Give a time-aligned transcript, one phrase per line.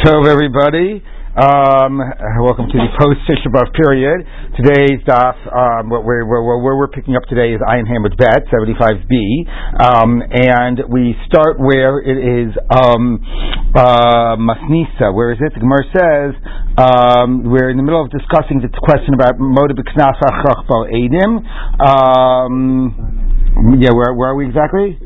[0.00, 1.04] Tov, everybody.
[1.36, 2.00] Um,
[2.40, 4.24] welcome to the post Shabbat period.
[4.56, 9.12] Today's daf, um, what we're, where we're picking up today is Ayin Hamid Bet, 75b.
[9.84, 13.20] Um, and we start where it is um,
[13.76, 15.12] uh, Masnisa.
[15.12, 15.52] Where is it?
[15.52, 16.32] The Gemara says
[16.78, 20.16] um, we're in the middle of discussing the question about Moda B'Knas
[20.88, 21.44] Edim.
[21.84, 24.96] Um, yeah, where, where are we exactly?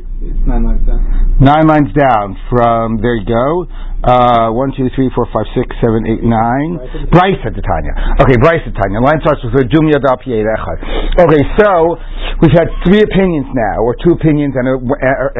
[0.46, 1.36] nine lines down.
[1.40, 3.66] Nine lines down from, there you go.
[4.04, 6.76] Uh, one, two, three, four, five, six, seven, eight, nine.
[7.08, 8.20] Braisa at the Tanya.
[8.20, 9.00] Okay, Braisa at Tanya.
[9.00, 11.96] Line starts with Dumya Okay, so
[12.44, 14.76] we've had three opinions now, or two opinions and a,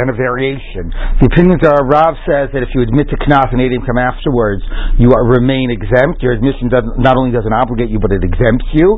[0.00, 0.88] and a variation.
[1.20, 4.64] The opinions are Rav says that if you admit to Knas and Adim come afterwards,
[4.96, 6.24] you are, remain exempt.
[6.24, 8.96] Your admission not only doesn't obligate you, but it exempts you.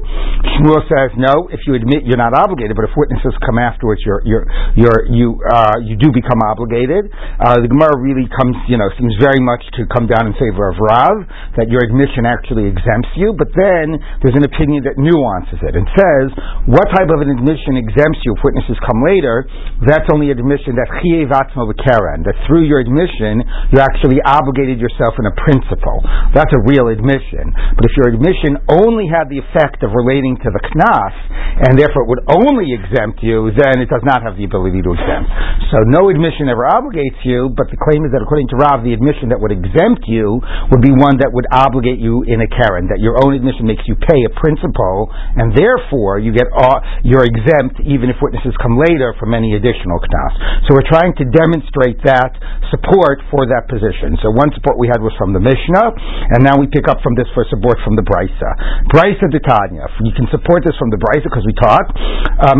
[0.54, 1.50] Shmuel says no.
[1.50, 4.46] If you admit, you're not obligated, but if witnesses come afterwards, you're, you're,
[4.78, 7.10] you're, you, uh, you do become obligated.
[7.42, 10.68] Uh, the Gemara really comes, you know, seems very much to come down in favor
[10.70, 11.26] of Rav,
[11.58, 15.86] that your admission actually exempts you, but then there's an opinion that nuances it and
[15.94, 16.26] says,
[16.70, 19.46] what type of an admission exempts you if witnesses come later?
[19.84, 23.42] That's only admission that chiev atzmo karen, that through your admission,
[23.72, 25.98] you actually obligated yourself in a principle.
[26.36, 27.50] That's a real admission.
[27.74, 31.14] But if your admission only had the effect of relating to the knas,
[31.68, 34.90] and therefore it would only exempt you, then it does not have the ability to
[34.94, 35.30] exempt.
[35.74, 38.94] So no admission ever obligates you, but the claim is that according to Rav, the
[38.94, 40.38] admission that would exempt you
[40.70, 43.82] would be one that would obligate you in a Karen, that your own admission makes
[43.86, 48.76] you pay a principal, and therefore you get uh, you're exempt even if witnesses come
[48.78, 50.32] later from any additional knas.
[50.68, 52.36] So we're trying to demonstrate that
[52.70, 54.18] support for that position.
[54.20, 55.86] So one support we had was from the Mishnah,
[56.34, 58.50] and now we pick up from this for support from the Brisa.
[58.92, 59.86] Brisa Tanya.
[60.04, 61.88] You can support this from the Brisa because we taught.
[62.38, 62.58] Um,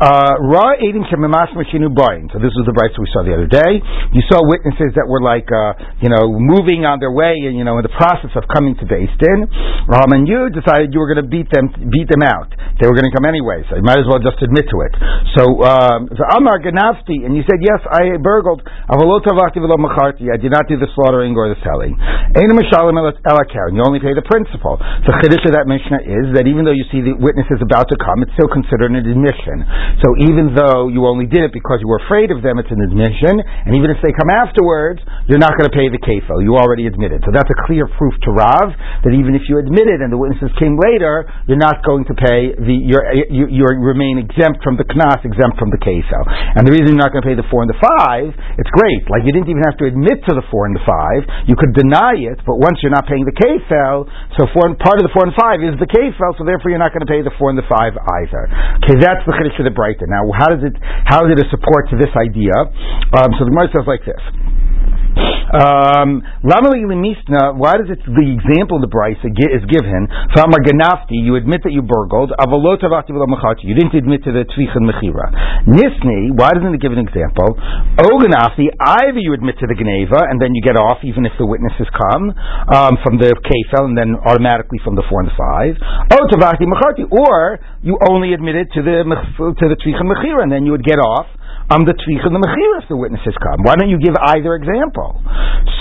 [0.00, 2.28] uh, Ra Edim Shemimash Mashinu Bain.
[2.32, 3.80] So this was the Brisa we saw the other day.
[4.12, 7.64] You saw witnesses that were like, uh, you know, moving on their way, and you
[7.66, 9.46] know, in the process of coming to Beis Din,
[9.90, 12.50] um, and you decided you were going to beat them, beat them out.
[12.78, 14.94] They were going to come anyway, so you might as well just admit to it.
[15.34, 18.62] So, um, so Amar Ganavti, and you said, yes, I burgled.
[18.62, 21.98] I did not do the slaughtering or the selling.
[21.98, 22.46] And
[23.74, 24.78] you only pay the principal.
[24.78, 27.98] The chiddush of that Mishnah is that even though you see the witnesses about to
[27.98, 29.66] come, it's still considered an admission.
[29.98, 32.78] So even though you only did it because you were afraid of them, it's an
[32.86, 36.40] admission, and even if they come afterwards, you're not going to pay the kefil.
[36.40, 37.24] You already admitted.
[37.26, 38.70] So that's a clear proof to Rav
[39.04, 42.54] that even if you admitted and the witnesses came later, you're not going to pay
[42.54, 42.76] the
[43.28, 46.22] you you remain exempt from the knas, exempt from the kefil.
[46.54, 49.08] And the reason you're not going to pay the four and the five, it's great.
[49.10, 51.26] Like you didn't even have to admit to the four and the five.
[51.50, 54.06] You could deny it, but once you're not paying the kefil,
[54.38, 56.94] so four, part of the four and five is the kefil, so therefore you're not
[56.94, 58.44] going to pay the four and the five either.
[58.84, 60.06] Okay, that's the chiddush of the Breita.
[60.06, 60.74] Now, how does it
[61.06, 62.54] how it a support to this idea?
[63.14, 64.20] Um, so the Gemara says like this.
[65.48, 70.04] Um, why does it the example of the Braisa is given?
[70.36, 72.32] Famar Ganafti, you admit that you burgled.
[72.36, 75.26] You didn't admit to the Tvichan Mechira.
[75.64, 77.56] Nisni, why doesn't it give an example?
[77.96, 81.46] Oganafti, either you admit to the Geneva and then you get off even if the
[81.46, 82.28] witnesses come
[82.68, 85.80] um, from the Kefel and then automatically from the four and the five.
[87.08, 91.00] Or you only admitted to the to the Tvichan Mechira and then you would get
[91.00, 91.26] off
[91.68, 93.60] I'm the tzvich and the mechir if the witnesses come.
[93.60, 95.20] Why don't you give either example?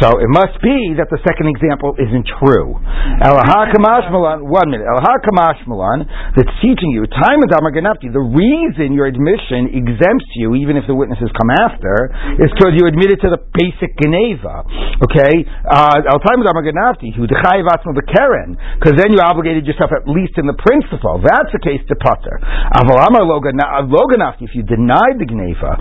[0.03, 2.75] So it must be that the second example isn't true.
[3.23, 4.83] Elaha Kamashmalan, one minute.
[4.83, 6.03] Kamashmalan,
[6.35, 10.93] that's teaching you, time of Damaganapti, the reason your admission exempts you, even if the
[10.93, 14.67] witnesses come after, is because you admitted to the basic Geneva.
[15.07, 15.47] Okay?
[15.63, 20.35] Uh, Al time of Damaganapti, who dechayivatzma Karen, because then you obligated yourself at least
[20.35, 21.23] in the principle.
[21.23, 22.43] That's the case to Putter.
[22.75, 25.76] Avalama Loganafti, if you denied the Geneva,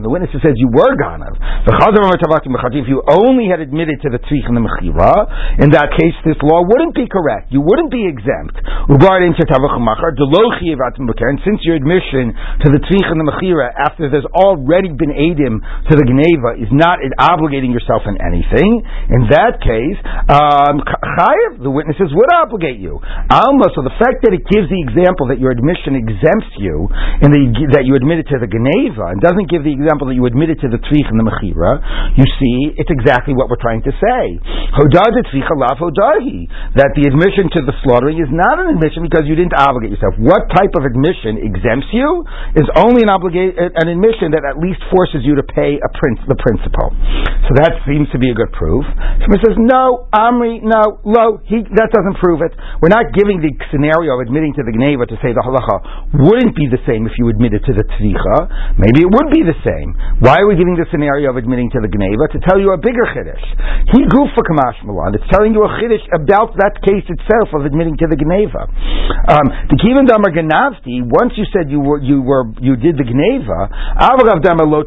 [0.00, 1.36] the witness says you were ganav.
[1.60, 6.36] If you only had admitted to the tzvich and the mechira, in that case, this
[6.42, 7.52] law wouldn't be correct.
[7.52, 8.60] You wouldn't be exempt.
[11.30, 12.32] And since your admission
[12.64, 16.68] to the tzvich and the mechira after there's already been adim to the geneva is
[16.72, 19.98] not obligating yourself in anything, in that case,
[20.32, 20.80] um,
[21.60, 23.00] the witnesses would obligate you.
[23.30, 26.88] Alma, so the fact that it gives the example that your admission exempts you
[27.22, 30.26] in the that you admitted to the Geneva and doesn't give the example that you
[30.26, 31.80] admitted to the Tzvich and the Mechira,
[32.18, 34.22] you see, it's exactly what we're trying to say.
[36.80, 40.14] That the admission to the slaughtering is not an admission because you didn't obligate yourself.
[40.18, 42.24] What type of admission exempts you
[42.58, 46.20] is only an obligate an admission that at least forces you to pay a prince
[46.26, 46.92] the principal.
[47.46, 48.84] So that seems to be a good proof.
[49.22, 52.52] Somebody says, No, Amri, no, Lo, he that doesn't prove it.
[52.82, 56.54] We're not giving the scenario of admitting to the Gneva to say the halacha wouldn't
[56.54, 58.38] be the same if you admitted to the tzvicha.
[58.76, 59.92] Maybe it would be the same.
[60.20, 62.32] Why are we giving the scenario of admitting to the Gneva?
[62.36, 63.46] To tell you a bigger chiddush.
[63.92, 65.16] He gufa kamash malan.
[65.16, 68.68] It's telling you a chiddush about that case itself of admitting to the Gneva.
[69.30, 73.06] Um, the Kivan Damar Ganavti, once you said you were you were you did the
[73.06, 73.70] Gneva,
[74.66, 74.82] lo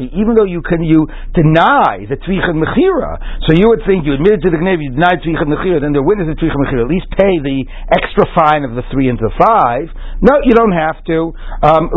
[0.00, 1.04] even though you can you
[1.36, 5.20] deny the Tzvicha Mechira, so you would think you admitted to the Gneva, you denied
[5.20, 8.80] Tzvicha Mechira, then the witness of Tzvicha Mechira, at least pay the extra fine of
[8.80, 9.92] the three and the five.
[10.24, 11.36] No, you don't have to.
[11.60, 11.92] Um,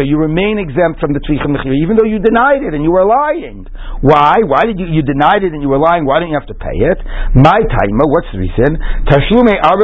[0.00, 3.04] you remain exempt from the Tzvicha Mechira, even though you denied it and you were
[3.04, 3.68] lying.
[4.00, 4.40] Why?
[4.48, 6.08] Why did you, you denied it and you were lying?
[6.08, 6.96] Why didn't you have to pay it?
[7.36, 8.80] My taima, what's the reason?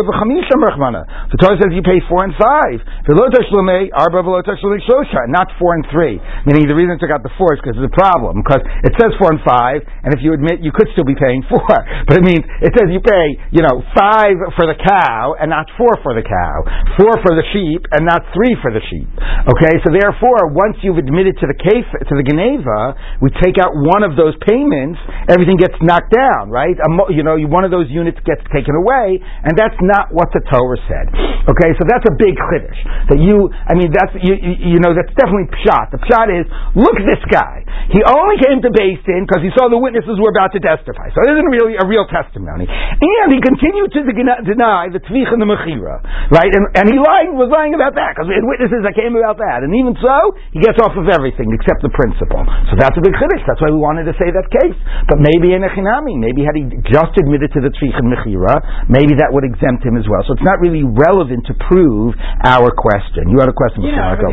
[0.07, 0.55] V'chamisha.
[0.57, 2.79] The Torah says you pay four and five.
[3.05, 6.23] V'lo tashlume arba v'lo tashlume shosha, not four and three.
[6.47, 8.41] Meaning the reason it took out the four is because it's a problem.
[8.47, 11.43] Because it says four and five, and if you admit, you could still be paying
[11.53, 11.67] four.
[12.07, 15.67] But it means it says you pay, you know, five for the cow and not
[15.75, 16.57] four for the cow.
[16.97, 19.11] Four for the sheep and not three for the sheep.
[19.51, 23.75] Okay, so therefore, once you've admitted to the case, to the Geneva, we take out
[23.75, 24.99] one of those payments,
[25.29, 26.75] everything gets knocked down, right?
[27.11, 30.81] you know, one of those units gets taken away, and that's not what the Torah
[30.91, 31.07] said.
[31.47, 32.81] Okay, so that's a big chiddush.
[33.11, 35.95] That you, I mean, that's, you, you, you know, that's definitely pshat.
[35.95, 36.45] The pshat is,
[36.75, 37.63] look at this guy.
[37.95, 41.07] He only came to Beis Din because he saw the witnesses were about to testify.
[41.15, 42.67] So it isn't really a real testimony.
[42.67, 44.01] And he continued to
[44.43, 46.51] deny the tvich and the mechira, right?
[46.51, 49.63] And, and he was lying about that because we had witnesses that came about that.
[49.63, 50.17] And even so,
[50.51, 52.43] he gets off of everything except the principle.
[52.73, 53.45] So that's a big chiddush.
[53.45, 54.79] That's why we wanted to say that case.
[55.07, 59.13] But maybe in Echinami, maybe had he just admitted to the tvich and mechira, maybe
[59.21, 60.23] that would exempt him as well.
[60.25, 62.15] So it's not really relevant to prove
[62.45, 63.29] our question.
[63.29, 64.29] You had a question before I go.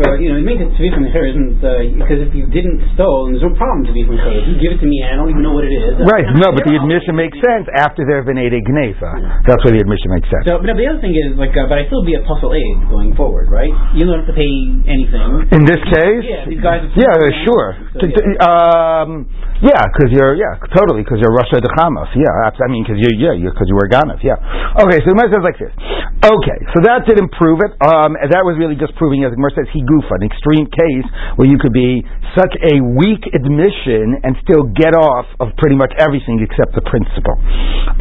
[0.00, 3.44] But, you know, it means and mechira isn't uh, because if you didn't stole, there's
[3.44, 5.54] no problem to be from You give it to me, and I don't even know
[5.54, 5.98] what it is.
[6.04, 6.26] Right.
[6.38, 9.42] No, but the admission makes sense after there have been eight gneva.
[9.42, 10.46] That's where the admission makes sense.
[10.46, 12.86] So, but the other thing is, like, uh, but I still be a puzzle aid
[12.86, 13.74] going forward, right?
[13.98, 14.46] You don't have to pay
[14.86, 15.50] anything.
[15.50, 16.86] In this case, yeah, these guys.
[16.94, 17.10] Yeah,
[17.42, 17.74] sure.
[17.98, 18.38] So, yeah.
[18.38, 19.26] Um,
[19.58, 22.14] yeah, because you're yeah, totally because you're Russia de Chamos.
[22.14, 24.22] Yeah, I mean because you yeah because you were Ganav.
[24.22, 24.38] Yeah.
[24.78, 25.74] Okay, so the Gemara says like this.
[26.22, 27.74] Okay, so that didn't prove it.
[27.82, 31.06] Um, that was really just proving, as the Gemara says, he goofa, an extreme case
[31.34, 32.02] where you could be
[32.38, 37.34] such a weak admission and still get off of pretty much everything except the principle.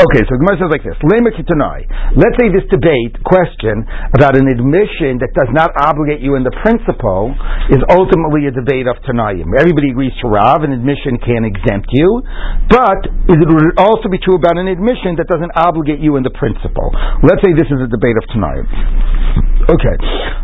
[0.05, 3.81] Okay, so the Gemara says like this: Let's say this debate question
[4.13, 7.33] about an admission that does not obligate you in the principle
[7.73, 9.49] is ultimately a debate of Tanayim.
[9.57, 12.21] Everybody agrees to Rav, an admission can exempt you,
[12.69, 13.01] but
[13.33, 16.66] it would also be true about an admission that doesn't obligate you in the principle.
[17.23, 18.67] Let's say this is a debate of Tanayim.
[19.67, 19.95] Okay,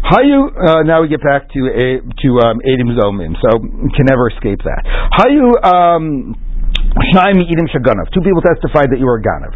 [0.03, 3.59] how you uh, now we get back to a, to um, Edim Zomim, so
[3.95, 4.83] can never escape that.
[4.83, 6.35] How you um,
[8.13, 9.53] Two people testified that you were a ganav.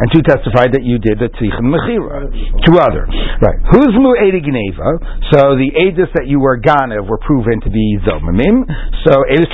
[0.00, 2.32] And two testified that you did the tzich and mechira.
[2.64, 3.04] Two other.
[3.44, 3.60] Right.
[3.76, 4.88] Who's mu gneva?
[5.32, 8.64] So the edis that you were ganav were proven to be zomimim.
[9.04, 9.52] So edis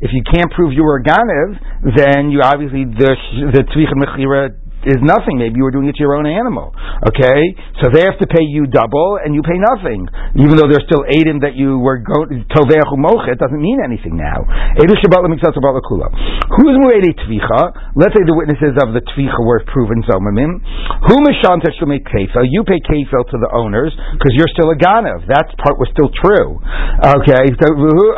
[0.00, 1.58] If you can't prove you were ganav,
[1.96, 3.14] then you obviously the
[3.52, 5.40] the tzich and mechira is nothing.
[5.40, 6.72] Maybe you were doing it to your own animal.
[7.08, 10.84] Okay, so they have to pay you double, and you pay nothing, even though there's
[10.88, 12.00] still edim that you were
[12.52, 14.44] toveach It doesn't mean anything now.
[14.76, 16.08] Edu shabbat lemitzas about lakula.
[16.60, 17.94] Who's mu'edi tvicha?
[17.96, 20.60] Let's say the witnesses of the tvicha were proven zomamim.
[21.08, 22.44] Who mishan teshlumei kefel?
[22.48, 25.26] You pay kefel to the owners because you're still a ganav.
[25.28, 26.60] That part was still true.
[27.22, 27.66] Okay, so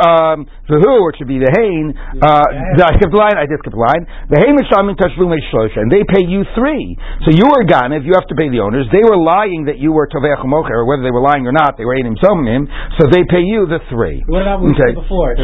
[0.02, 1.94] um, who, or it should be the hain.
[2.18, 3.38] Uh, I skipped the line.
[3.38, 4.02] I did skip the line.
[4.30, 6.96] The hain mishan teshlumei shlosha, and they pay you three.
[7.28, 8.88] So you were gone if you have to pay the owners.
[8.88, 11.76] They were lying that you were Tovech Mocher, or whether they were lying or not,
[11.76, 12.64] they were Einim Somim,
[12.96, 14.24] so they pay you the three.
[14.24, 14.96] What about what okay.
[14.96, 15.36] we said before?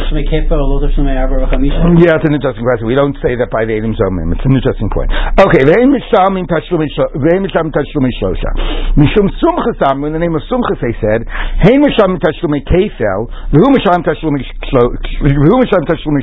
[2.00, 2.88] Yeah, it's an interesting question.
[2.88, 4.32] We don't say that by the Einim Somim.
[4.32, 5.12] It's an interesting point.
[5.36, 8.50] Okay, Ve'im Mishamim Tashlum Shlosha.
[8.96, 14.04] Mishum Sumchasam, in the name of Sumchas, they said, Hein Mishamim Tashlum Kefel, Ve'hu Mishamim
[14.08, 14.32] Tashlum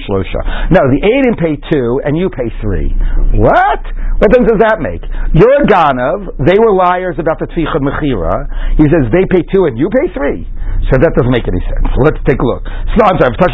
[0.09, 0.41] Shlosha.
[0.73, 2.89] No, the Eidim pay two, and you pay three.
[3.37, 3.83] What?
[4.19, 5.03] What then does that make?
[5.35, 8.47] You're Ganav, they were liars about the Tvicha Mechira.
[8.79, 10.47] He says they pay two and you pay three.
[10.89, 11.91] So that doesn't make any sense.
[12.01, 12.63] Let's take a look.
[12.95, 13.35] So I'm sorry.
[13.35, 13.51] Okay,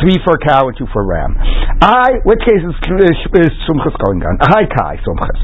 [0.00, 1.34] three for a cow and two for a ram.
[1.82, 4.38] I, which case is, Sumchas going on?
[4.54, 5.40] Hi, Kai, Sumchas.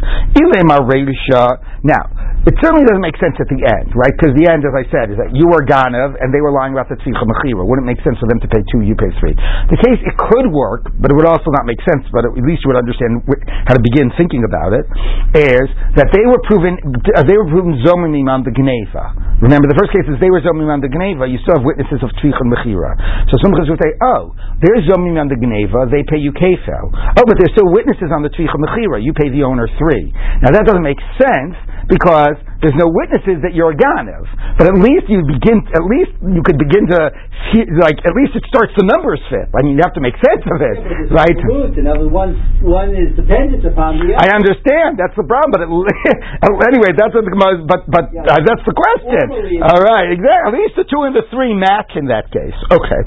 [1.82, 2.06] Now,
[2.46, 4.14] it certainly doesn't make sense at the end, right?
[4.14, 6.78] Because the end, as I said, is that you were Ganav and they were lying
[6.78, 7.66] about the Tzvicha Mechira.
[7.66, 9.34] Wouldn't make sense for them to pay two, you pay three.
[9.66, 12.62] The case, it could work, but it would also not make sense, but at least
[12.62, 13.26] you would understand
[13.64, 14.84] how to begin thinking about it,
[15.32, 16.76] is that they were proven,
[17.16, 19.16] uh, they were proven Zomimim on the Geneva.
[19.40, 22.00] Remember, the first case is they were Zomimim on the Geneva, you still have witnesses
[22.04, 22.92] of Tzvicha Mechira.
[23.32, 26.92] So some would say, oh, there's Zomimim on the Geneva, they pay you Kefel.
[26.92, 30.12] Oh, but there's still witnesses on the Tzvicha Mechira, you pay the owner three.
[30.44, 34.24] Now that doesn't make sense, because there's no witnesses that you're a Ganav.
[34.56, 37.12] But at least you begin, at least you could begin to,
[37.52, 39.52] see, like, at least it starts the numbers fit.
[39.52, 41.36] I mean, you have to make sense of it, yeah, right?
[41.36, 44.24] In other one, one is dependent upon the other.
[44.24, 45.70] I understand, that's the problem, but it,
[46.72, 47.34] anyway, that's what the,
[47.68, 48.24] but, but yeah.
[48.24, 49.60] uh, that's the question.
[49.60, 50.44] All right, exactly.
[50.48, 52.56] At least the two and the three match in that case.
[52.72, 53.02] Okay.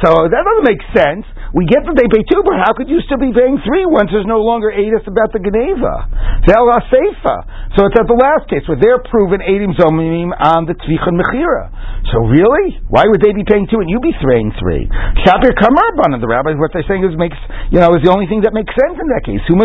[0.00, 1.24] So that doesn't make sense.
[1.54, 4.10] We get that they pay two, but how could you still be paying three once
[4.12, 6.10] there's no longer Adis about the Geneva?
[6.46, 7.36] Zela Seifa.
[7.78, 11.70] So it's at the last case where they're proven Adim Zomimim on the Tzvicha Mechira.
[12.12, 12.78] So really?
[12.86, 14.86] Why would they be paying two and you be paying three?
[15.26, 17.38] Shapir Kamarban and the rabbis, what they're saying is makes,
[17.74, 19.42] you know, is the only thing that makes sense in that case.
[19.46, 19.56] You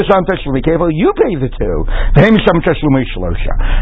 [1.13, 1.77] pay the two.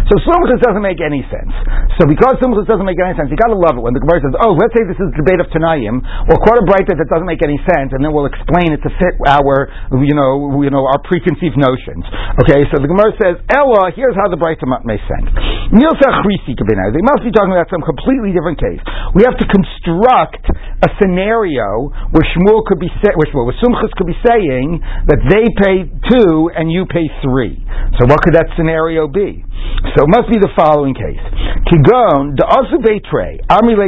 [0.09, 1.53] So Sumchus doesn't make any sense.
[1.97, 4.35] So because Sumchus doesn't make any sense, you gotta love it when the Gemara says,
[4.43, 7.27] oh, let's say this is the debate of Tanayim, or quite a bright that doesn't
[7.27, 9.71] make any sense, and then we'll explain it to fit our,
[10.03, 12.01] you know, you know, our preconceived notions.
[12.41, 15.29] Okay, so the Gemara says, Ella, here's how the Bright may sense.
[15.69, 18.81] They must be talking about some completely different case.
[19.13, 20.41] We have to construct
[20.81, 25.21] a scenario where Shmuel could be say, where Shmuel, where Sumchus could be saying that
[25.29, 27.61] they pay two and you pay three.
[28.01, 29.45] So what could that scenario be?
[29.93, 31.21] So it must be the following case.
[31.69, 32.45] Kigon, the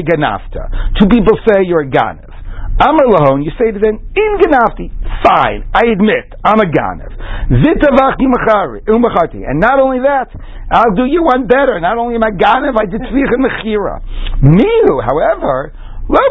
[0.06, 0.70] Ganafta.
[1.00, 2.30] Two people say you're a Ganav.
[2.82, 4.90] Amar Lahon, you say to them, In Ganafti,
[5.22, 7.14] fine, I admit, I'm a Ganav.
[7.62, 9.46] Zitavachti Umachati.
[9.46, 10.34] And not only that,
[10.72, 11.80] I'll do you one better.
[11.80, 14.02] Not only am I Ganav, I did Tzvich and Mechira.
[14.42, 15.74] Mihu, however,
[16.12, 16.28] I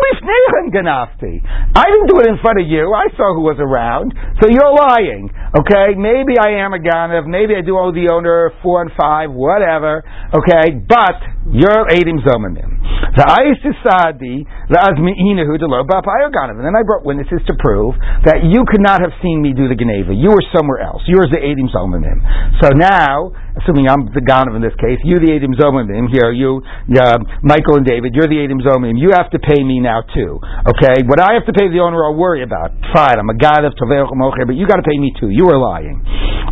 [1.87, 2.93] didn't do it in front of you.
[2.93, 4.13] I saw who was around.
[4.43, 5.31] So you're lying.
[5.57, 5.95] Okay?
[5.97, 7.27] Maybe I am a Ganav.
[7.27, 10.03] Maybe I do owe the owner four and five, whatever.
[10.35, 10.75] Okay?
[10.85, 12.79] But you're Adim Zomamim.
[13.11, 16.57] The Aisisadi, the Azmi'inahu, the Ganav.
[16.57, 19.67] And then I brought witnesses to prove that you could not have seen me do
[19.67, 20.15] the Geneva.
[20.15, 21.03] You were somewhere else.
[21.11, 22.23] You were the Adim Zomamim.
[22.63, 26.63] So now, assuming I'm the Ganav in this case, you the Adim Zomamim, here, you,
[26.63, 28.95] uh, Michael and David, you're the Adim Zomamim.
[28.95, 30.39] You have to pay me now too.
[30.71, 31.03] Okay?
[31.11, 32.71] What I have to pay the owner, I'll worry about.
[32.95, 34.07] Fine, I'm a Ganav, Tavech,
[34.47, 35.35] but you got to pay me too.
[35.35, 35.99] You were lying.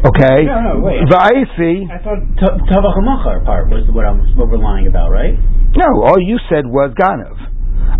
[0.02, 0.42] Okay?
[0.42, 1.06] No, no, wait.
[1.06, 1.86] Va'isi.
[1.86, 2.18] I thought
[2.66, 5.36] Tavach part was what, I'm, what we're lying about, right?
[5.76, 7.36] No, all you said was Ganav.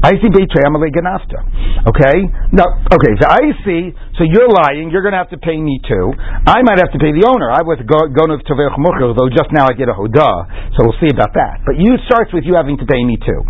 [0.02, 1.42] I see Beitrei Amalei Ganafta.
[1.86, 2.26] Okay?
[2.52, 5.78] No, okay, so I see, so you're lying, you're going to have to pay me
[5.86, 6.10] too.
[6.44, 7.48] I might have to pay the owner.
[7.48, 10.98] I was going to Tovech Mukhir, though just now I get a Hodah, so we'll
[10.98, 11.62] see about that.
[11.62, 13.46] But you starts with you having to pay me too.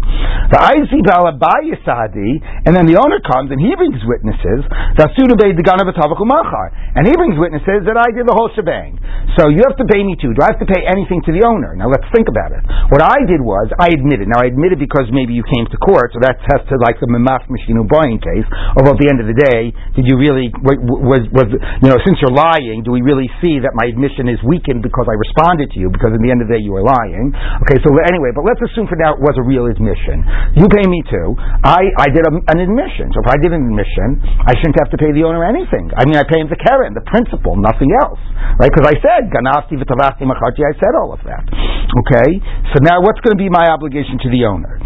[0.52, 7.14] The I see Balabayasadi, and then the owner comes and he brings witnesses, and he
[7.16, 9.00] brings witnesses that I did the whole shebang.
[9.40, 10.36] So you have to pay me too.
[10.36, 11.72] Do I have to pay anything to the owner?
[11.76, 12.60] Now let's think about it.
[12.92, 14.28] What I did was, I admitted.
[14.28, 17.08] Now I admitted because maybe you came to court, so that test to like the
[17.08, 18.44] Memach Mishinu buying case.
[18.76, 22.18] Although at the end of the day, did you really was was you know since
[22.22, 25.78] you're lying, do we really see that my admission is weakened because I responded to
[25.78, 27.30] you because in the end of the day you were lying?
[27.66, 30.22] Okay, so anyway, but let's assume for now it was a real admission.
[30.58, 31.36] You pay me too.
[31.62, 33.12] I I did a, an admission.
[33.14, 35.92] So if I did an admission, I shouldn't have to pay the owner anything.
[35.94, 38.20] I mean, I pay him the keren, the principal, nothing else,
[38.58, 38.70] right?
[38.72, 40.64] Because I said ganafti v'tavachti macharti.
[40.64, 41.44] I said all of that.
[41.88, 42.40] Okay,
[42.74, 44.76] so now what's going to be my obligation to the owner?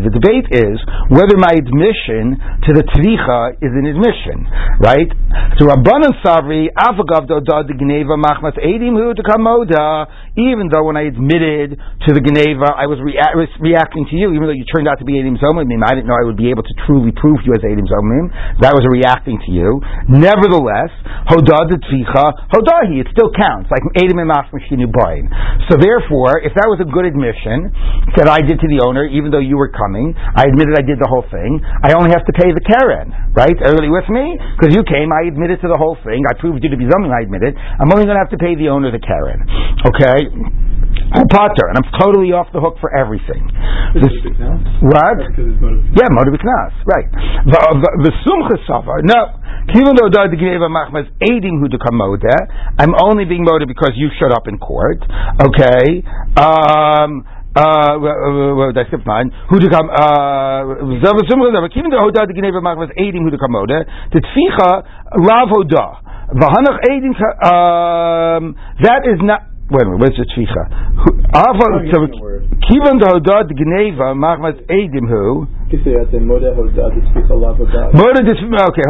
[0.00, 0.76] The debate is
[1.14, 4.46] whether my admission to the tvicha is an admission,
[4.78, 5.10] right?
[5.58, 10.86] So Rabbanan Savri, Avagav Doda the Geneva Machmas Edim Hu to Kamoda, uh, even though
[10.86, 14.56] when I admitted to the Geneva, I was, rea- was, reacting to you, even though
[14.56, 16.74] you turned out to be Edim Zomimim, I didn't know I would be able to
[16.86, 18.30] truly prove you as Edim Zomimim.
[18.62, 19.82] That was reacting to you.
[20.06, 20.94] Nevertheless,
[21.26, 24.62] Hoda the Tvicha, Hodahi, it still counts, like Edim Machmas
[25.68, 27.74] So therefore, if that was a good admission
[28.16, 30.14] that I did to the owner, even though you were coming.
[30.16, 31.60] I admitted I did the whole thing.
[31.80, 33.56] I only have to pay the Karen, right?
[33.56, 34.36] Everybody with me?
[34.56, 36.20] Because you came, I admitted to the whole thing.
[36.28, 37.08] I proved you to be something.
[37.08, 37.56] I admitted.
[37.56, 39.40] I'm only going to have to pay the owner the Karen.
[39.88, 40.28] Okay.
[41.10, 43.42] I'm potter, and I'm totally off the hook for everything.
[43.94, 44.14] This,
[44.82, 45.18] what?
[45.98, 47.06] Yeah, motive knas, right.
[47.46, 49.02] The sumcha savar.
[49.02, 49.40] No,
[49.74, 51.98] even though the gneva machmas edim who to come
[52.78, 55.02] I'm only being motive because you showed up in court.
[55.42, 56.02] Okay.
[56.38, 57.26] Um,
[57.56, 59.30] uh, uh, skipped mine.
[59.50, 59.90] Who to come?
[62.30, 63.52] Gneva machmas edim who to come.
[64.12, 64.84] The tficha
[65.18, 65.96] lav hoda.
[67.42, 69.49] Um, that is not.
[69.70, 70.66] Wait a minute, where's the tficha?
[72.66, 75.46] Kivan the hodad gneva machmas edim hu.
[75.70, 75.86] Okay,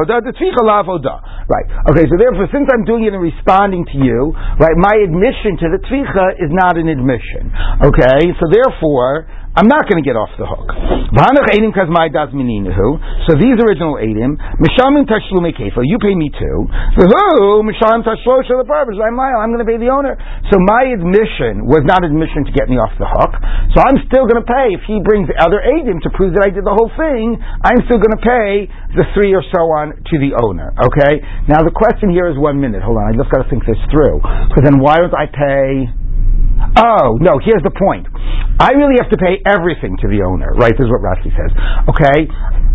[0.00, 0.88] hodad tficha lav.
[0.88, 1.68] Right.
[1.92, 5.68] Okay, so therefore, since I'm doing it and responding to you, right, my admission to
[5.68, 7.52] the tficha is not an admission.
[7.84, 10.70] Okay, so therefore, I'm not going to get off the hook.
[10.70, 10.78] So
[13.34, 16.70] these original Adim, Mishamim Tashlume Kefa, you pay me too.
[16.70, 17.66] Who?
[17.66, 20.14] Mishamim Tashlo I'm going to pay the owner.
[20.54, 23.34] So my admission was not admission to get me off the hook.
[23.74, 24.70] So I'm still going to pay.
[24.70, 27.82] If he brings the other Adim to prove that I did the whole thing, I'm
[27.90, 30.70] still going to pay the three or so on to the owner.
[30.78, 31.26] Okay?
[31.50, 32.86] Now the question here is one minute.
[32.86, 34.22] Hold on, I just got to think this through.
[34.22, 35.90] Because then why don't I pay
[36.76, 38.06] Oh, no, here's the point.
[38.60, 40.76] I really have to pay everything to the owner, right?
[40.76, 41.48] This is what Rashi says.
[41.88, 42.28] Okay?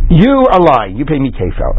[0.06, 1.02] You are lying.
[1.02, 1.74] You pay me kefel.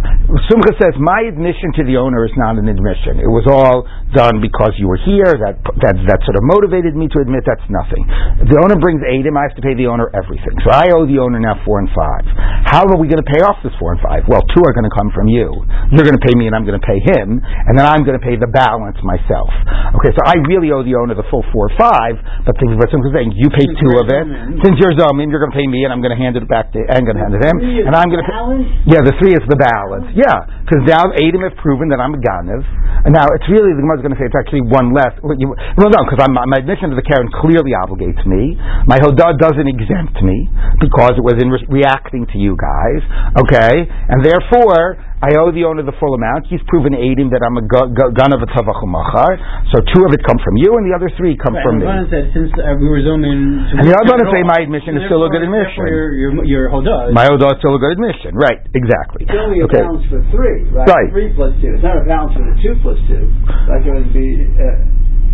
[0.50, 3.22] Sumcha says my admission to the owner is not an admission.
[3.22, 3.86] It was all
[4.18, 5.30] done because you were here.
[5.38, 8.02] That that that sort of motivated me to admit that's nothing.
[8.50, 9.38] The owner brings Adim.
[9.38, 10.58] I have to pay the owner everything.
[10.66, 12.26] So I owe the owner now four and five.
[12.66, 14.26] How are we going to pay off this four and five?
[14.26, 15.46] Well, two are going to come from you.
[15.94, 18.18] You're going to pay me, and I'm going to pay him, and then I'm going
[18.18, 19.54] to pay the balance myself.
[20.02, 22.18] Okay, so I really owe the owner the full four or five.
[22.42, 24.24] But the but saying you pay two of it.
[24.66, 26.74] Since you're zomin, you're going to pay me, and I'm going to hand it back
[26.74, 26.82] to.
[26.90, 28.88] I'm going to hand it him, and I'm going to.
[28.88, 30.08] Yeah, the three is the balance.
[30.16, 32.64] Yeah, because now Adam have proven that I'm a Ganiv.
[33.06, 35.14] And now it's really, the Gemara is going to say it's actually one less.
[35.22, 38.58] Well, no, because my admission to the Karen clearly obligates me.
[38.88, 40.48] My Hodah doesn't exempt me
[40.80, 43.02] because it was in re- reacting to you guys.
[43.46, 43.86] Okay?
[43.86, 46.44] And therefore, I owe the owner the full amount.
[46.52, 49.72] He's proven edim that I'm a gun of a tavachumachar.
[49.72, 51.88] So two of it come from you, and the other three come right, from me.
[52.12, 53.32] Said, since uh, we were zooming,
[53.80, 55.88] and the other one say my admission is still a good admission.
[55.88, 57.16] Your, your, your hodah.
[57.16, 58.36] My hodah is still a good admission.
[58.36, 59.24] Right, exactly.
[59.24, 59.88] It's only a okay.
[59.88, 60.84] balance for three, right?
[60.84, 61.08] Right.
[61.08, 61.72] Three plus two.
[61.72, 63.24] It's not a balance for the two plus two.
[63.72, 64.52] Like it would be.
[64.52, 64.84] Uh,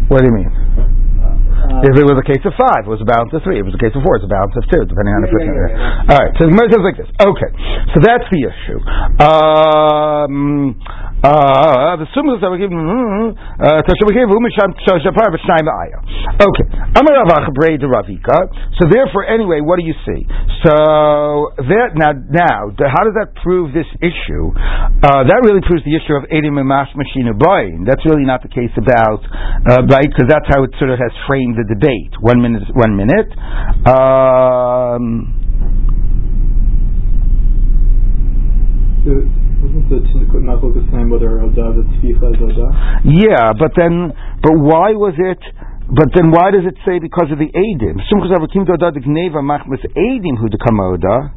[0.07, 1.02] what do you mean?
[1.63, 3.63] Uh, if it was a case of five, it was a balance of three.
[3.63, 5.31] If it was a case of four, it's a balance of two, depending on the
[5.31, 7.11] yeah, yeah, yeah, All right, so the Gemara says like this.
[7.23, 7.51] Okay,
[7.95, 8.79] so that's the issue.
[9.23, 10.75] Um,
[11.23, 13.87] uh, the summas that we give uh,
[16.43, 16.67] Okay,
[16.99, 17.15] Amar
[17.79, 18.39] de Ravika.
[18.75, 20.27] So therefore, anyway, what do you see?
[20.67, 24.51] So that now, now, how does that prove this issue?
[24.51, 27.39] Uh, that really proves the issue of Edim and Mash Mashina
[27.87, 31.15] That's really not the case about uh, right because that's how it sort of has
[31.31, 32.19] framed the debate.
[32.19, 33.31] One minute, one minute.
[33.87, 35.39] Um,
[39.63, 40.27] the the
[43.07, 44.11] Yeah, but then,
[44.43, 45.39] but why was it?
[45.87, 47.51] But then why does it say because of the
[48.67, 51.31] doda de gneva machmas Adim hu de kamoda.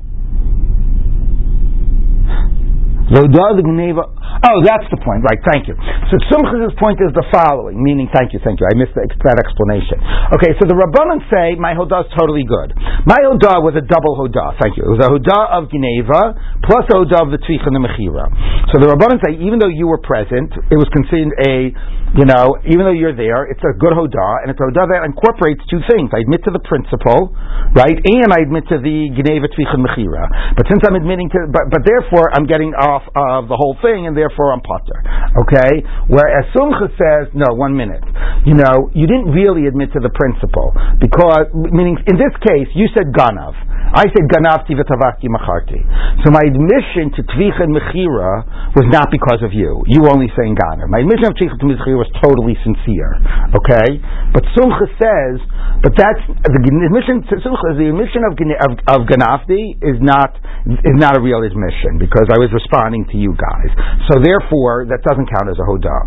[3.05, 5.37] Oh, that's the point, right?
[5.45, 5.77] Thank you.
[6.09, 8.65] So Sumchas' point is the following, meaning, thank you, thank you.
[8.65, 10.01] I missed the, that explanation.
[10.33, 12.73] Okay, so the Rabbanan say my Hodah is totally good.
[13.05, 14.57] My Hodah was a double Hodah.
[14.57, 14.89] Thank you.
[14.89, 16.33] It was a Hodah of Geneva
[16.65, 18.25] plus a Hodah of the Tzvich and the Mechira.
[18.73, 21.69] So the Rabbanan say even though you were present, it was considered a,
[22.17, 25.05] you know, even though you're there, it's a good Hodah, and it's a Hodah that
[25.05, 26.09] incorporates two things.
[26.09, 27.37] I admit to the principle,
[27.77, 30.57] right, and I admit to the Geneva Tzvich and Mechira.
[30.57, 33.75] But since I'm admitting to, but, but therefore I'm getting uh, off of the whole
[33.83, 35.03] thing, and therefore I'm potter.
[35.43, 35.83] Okay?
[36.07, 38.03] Whereas Sumcha says, no, one minute.
[38.47, 40.71] You know, you didn't really admit to the principle.
[41.03, 43.53] Because, meaning, in this case, you said Ganav.
[43.95, 45.79] I said Ganavti v'tavakti macharti.
[46.25, 49.85] So my admission to Tvich and Mechira was not because of you.
[49.85, 50.89] You only saying Ganav.
[50.89, 53.19] My admission of Tvich and Mechira was totally sincere.
[53.53, 54.01] Okay?
[54.33, 55.37] But Sumcha says,
[55.85, 60.33] but that's, the admission, Sumcha, the admission of, of, of Ganavti is not,
[60.65, 62.49] is not a real admission because I was
[62.85, 63.69] responding to you guys.
[64.13, 66.01] So therefore, that doesn't count as a Hodah.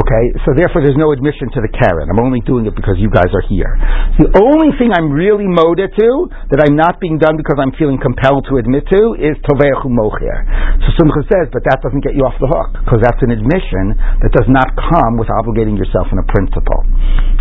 [0.00, 0.24] Okay?
[0.48, 2.08] So therefore, there's no admission to the Karen.
[2.08, 3.68] I'm only doing it because you guys are here.
[4.16, 6.08] The only thing I'm really moda to,
[6.48, 10.38] that I'm not being done because I'm feeling compelled to admit to is tovechu mocher.
[10.80, 13.94] So Sumcha says, but that doesn't get you off the hook because that's an admission
[14.24, 16.80] that does not come with obligating yourself in a principle.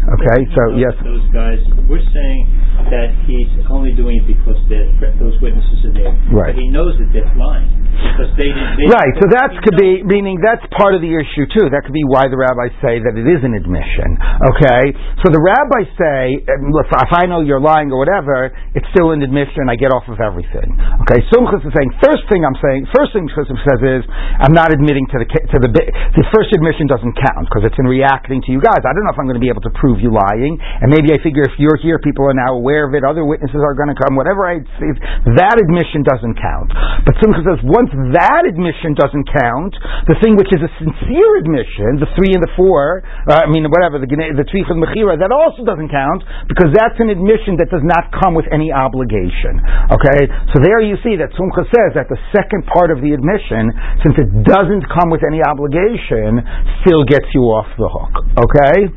[0.03, 1.63] Okay, so yes, those guys.
[1.87, 2.43] We're saying
[2.89, 4.87] that he's only doing it because the,
[5.19, 6.13] those witnesses are there.
[6.31, 6.51] Right.
[6.51, 8.75] But he knows that they're lying because they didn't.
[8.79, 11.69] They Right, so that could be, meaning that's part of the issue too.
[11.69, 14.17] That could be why the rabbis say that it is an admission.
[14.53, 14.83] Okay?
[15.21, 19.13] So the rabbis say, um, if if I know you're lying or whatever, it's still
[19.13, 20.73] an admission, I get off of everything.
[21.05, 24.01] Okay, Sumchus is saying, first thing I'm saying, first thing Sumchus says is,
[24.41, 27.85] I'm not admitting to the, to the, the first admission doesn't count because it's in
[27.85, 28.81] reacting to you guys.
[28.81, 31.13] I don't know if I'm going to be able to prove you lying, and maybe
[31.13, 33.93] I figure if you're here, people are now aware of it, other witnesses are going
[33.93, 34.89] to come, whatever I say,
[35.37, 36.73] that admission doesn't count.
[37.05, 39.77] But Simcha says once that admission doesn't count,
[40.09, 43.69] the thing which is a sincere admission, the three and the four, uh, I mean
[43.69, 47.69] whatever, the the three from Mechira, that also doesn't count because that's an admission that
[47.69, 49.61] does not come with any obligation.
[49.93, 53.69] Okay, so there you see that Simcha says that the second part of the admission,
[54.01, 56.41] since it doesn't come with any obligation,
[56.81, 58.13] still gets you off the hook.
[58.41, 58.89] Okay,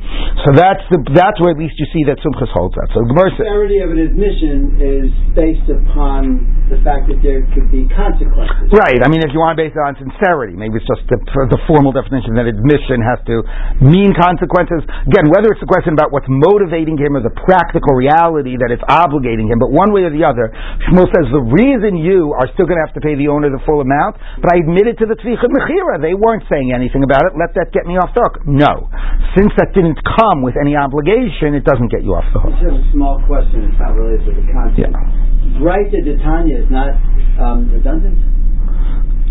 [0.47, 2.89] so that's the that's where at least you see that Simcha holds that.
[2.95, 3.03] So
[3.37, 3.47] says.
[3.67, 8.71] Of an admission is based upon the fact that there could be consequences.
[8.71, 9.03] Right.
[9.03, 11.19] I mean, if you want to base it on sincerity, maybe it's just the,
[11.51, 13.43] the formal definition that admission has to
[13.83, 14.87] mean consequences.
[15.11, 18.87] Again, whether it's a question about what's motivating him or the practical reality that it's
[18.87, 20.55] obligating him, but one way or the other,
[20.87, 23.63] Shmuel says the reason you are still going to have to pay the owner the
[23.67, 25.99] full amount, but I admitted to the tzvicha mechira.
[25.99, 27.35] They weren't saying anything about it.
[27.35, 28.47] Let that get me off the hook.
[28.47, 28.91] No.
[29.35, 32.55] Since that didn't come with any obligation, it doesn't get you off the hook.
[32.59, 33.56] just have a small question.
[33.65, 34.93] It's not related to the concept.
[34.93, 35.65] Yeah.
[35.65, 36.93] Right to Tanya is not
[37.41, 38.36] um, redundant.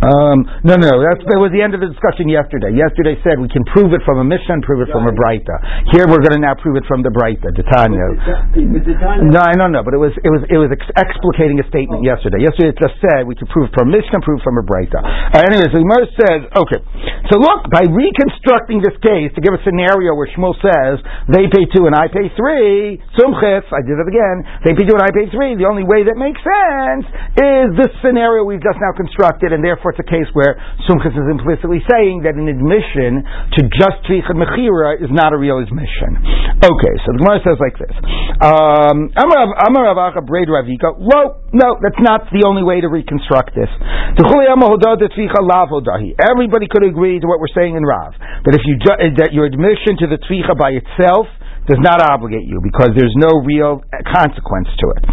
[0.03, 2.75] Um, no, no, that's, that was the end of the discussion yesterday.
[2.75, 5.55] Yesterday said we can prove it from a Mishnah and prove it from a Breita.
[5.95, 8.03] Here we're going to now prove it from the Breita, the Tanya.
[9.31, 12.03] No, I don't know, but it was it was it was ex- explicating a statement
[12.03, 12.43] yesterday.
[12.43, 14.99] Yesterday it just said we could prove from Mishnah, prove from a Breita.
[14.99, 16.79] Uh, anyway, so the Gemara says, okay,
[17.31, 20.99] so look by reconstructing this case to give a scenario where Shmuel says
[21.31, 22.99] they pay two and I pay three.
[23.15, 24.37] Sumchis, I did it again.
[24.67, 25.55] They pay two and I pay three.
[25.55, 27.05] The only way that makes sense
[27.39, 30.55] is this scenario we've just now constructed, and therefore it's a case where
[30.89, 35.59] Sumchis is implicitly saying that an admission to just Tzvicha Mechira is not a real
[35.59, 36.17] admission.
[36.61, 37.95] Okay, so the Gemara says like this.
[38.41, 40.95] Um, Amar Amar Rav Acha Braid Ravika.
[40.97, 43.69] Well, no, that's not the only way to reconstruct this.
[46.15, 48.13] Everybody could agree to what we're saying in Rav.
[48.45, 51.27] That if you ju- that your admission to the Tzvicha by itself
[51.67, 53.81] does not obligate you because there's no real
[54.13, 55.03] consequence to it.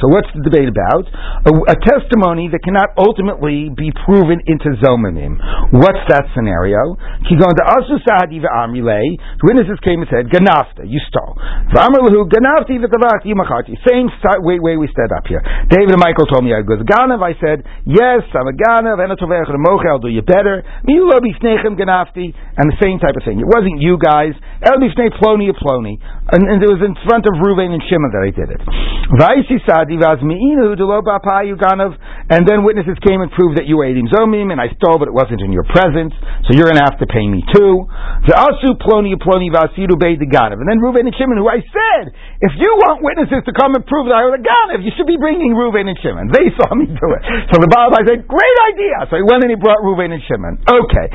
[0.00, 1.04] So what's the debate about?
[1.48, 5.38] A, a testimony that cannot ultimately be proven into zomimim.
[5.74, 6.96] What's that scenario?
[9.42, 11.34] Witnesses came and said, ganafta, you stole.
[13.88, 15.42] Same sti- way, way we stood up here.
[15.70, 17.22] David and Michael told me I was ganav.
[17.24, 19.00] I said, yes, I'm a ganav.
[19.00, 20.62] And I'll do you better.
[20.84, 23.40] And the same type of thing.
[23.40, 24.36] It wasn't you guys.
[24.60, 25.96] El b'fnei ploni ploni.
[26.24, 28.60] And, and it was in front of Ruvain and Shimon that I did it.
[32.24, 35.08] And then witnesses came and proved that you were eidim zomim, and I stole, but
[35.08, 36.16] it wasn't in your presence,
[36.48, 37.84] so you're going to have to pay me too.
[38.24, 40.28] The asu ploni ploni vasidu beid the.
[40.32, 42.12] And then Ruvain and Shimon, who I said,
[42.44, 45.08] if you want witnesses to come and prove that I was a ganav, you should
[45.08, 46.28] be bringing Ruvain and Shimon.
[46.28, 47.22] They saw me do it.
[47.48, 49.08] So the Baal said, great idea.
[49.08, 50.60] So he went and he brought Ruvain and Shimon.
[50.68, 51.06] Okay.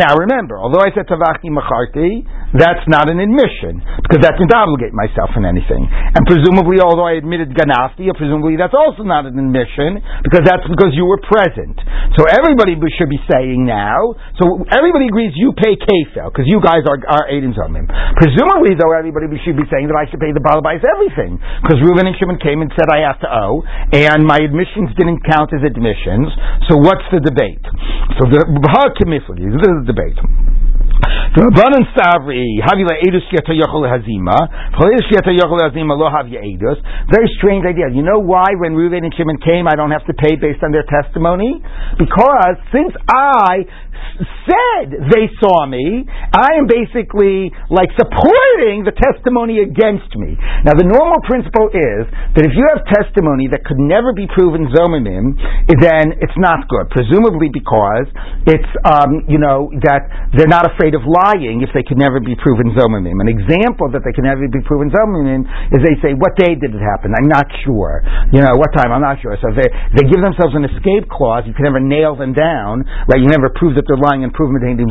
[0.00, 2.24] Now remember, although I said tavachti macharti,
[2.56, 5.84] that's not an admission because that didn't obligate myself in anything.
[5.92, 10.96] And presumably, although I admitted ganafti, presumably that's also not an admission because that's because
[10.96, 11.76] you were present.
[12.16, 14.16] So everybody should be saying now.
[14.40, 17.84] So everybody agrees you pay kefel because you guys are are Eidim Zomim.
[18.16, 18.45] Presumably,
[18.78, 22.14] though, everybody should be saying that I should pay the balabais everything because Reuben and
[22.16, 26.30] Shimon came and said I have to owe, and my admissions didn't count as admissions.
[26.70, 27.62] So what's the debate?
[28.18, 30.18] So the this is the debate.
[31.36, 31.44] The
[31.92, 34.38] Savri, Havila Edus Yochel Hazima,
[34.72, 36.08] Yochel Hazima Lo.
[37.12, 37.92] Very strange idea.
[37.92, 40.72] You know why when Reuven and Shimon came, I don't have to pay based on
[40.72, 41.60] their testimony?
[41.98, 43.68] Because since I
[44.46, 50.38] said they saw me, I am basically like supporting the testimony against me.
[50.64, 52.06] Now the normal principle is
[52.36, 55.36] that if you have testimony that could never be proven zomimim,
[55.68, 56.88] then it's not good.
[56.92, 58.06] Presumably because
[58.46, 60.06] it's um, you know that
[60.36, 63.18] they're not afraid of lying if they could never be proven zomimim.
[63.18, 66.72] An example that they can never be proven zomimim is they say, "What day did
[66.74, 67.16] it happen?
[67.16, 68.04] I'm not sure.
[68.30, 68.92] You know, what time?
[68.92, 71.44] I'm not sure." So they they give themselves an escape clause.
[71.48, 73.18] You can never nail them down, right?
[73.18, 74.90] You never prove that they're lying and prove medindim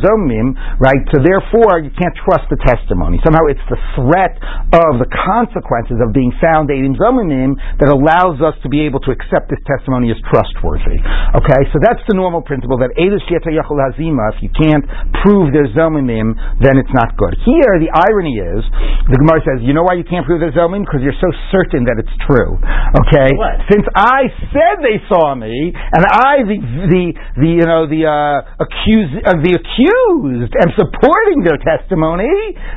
[0.80, 1.04] right?
[1.14, 3.20] So therefore, you can't trust the testimony.
[3.24, 4.36] Somehow, it's the threat
[4.74, 9.12] of the consequences of being found edim zomimim that allows us to be able to
[9.12, 11.00] accept this testimony as trustworthy.
[11.36, 14.36] Okay, so that's the normal principle that yeta yachol hazima.
[14.36, 14.86] If you can't
[15.24, 17.36] prove their zomimim, then it's not good.
[17.44, 18.64] Here, the irony is,
[19.12, 20.84] the Gemara says, you know why you can't prove there's zomim?
[20.84, 22.58] Because you're so certain that it's true.
[23.06, 23.30] Okay?
[23.36, 23.62] What?
[23.72, 27.04] Since I said they saw me, and I, the, the,
[27.38, 32.30] the you know, the, uh, accused, uh, the accused, and supporting their testimony,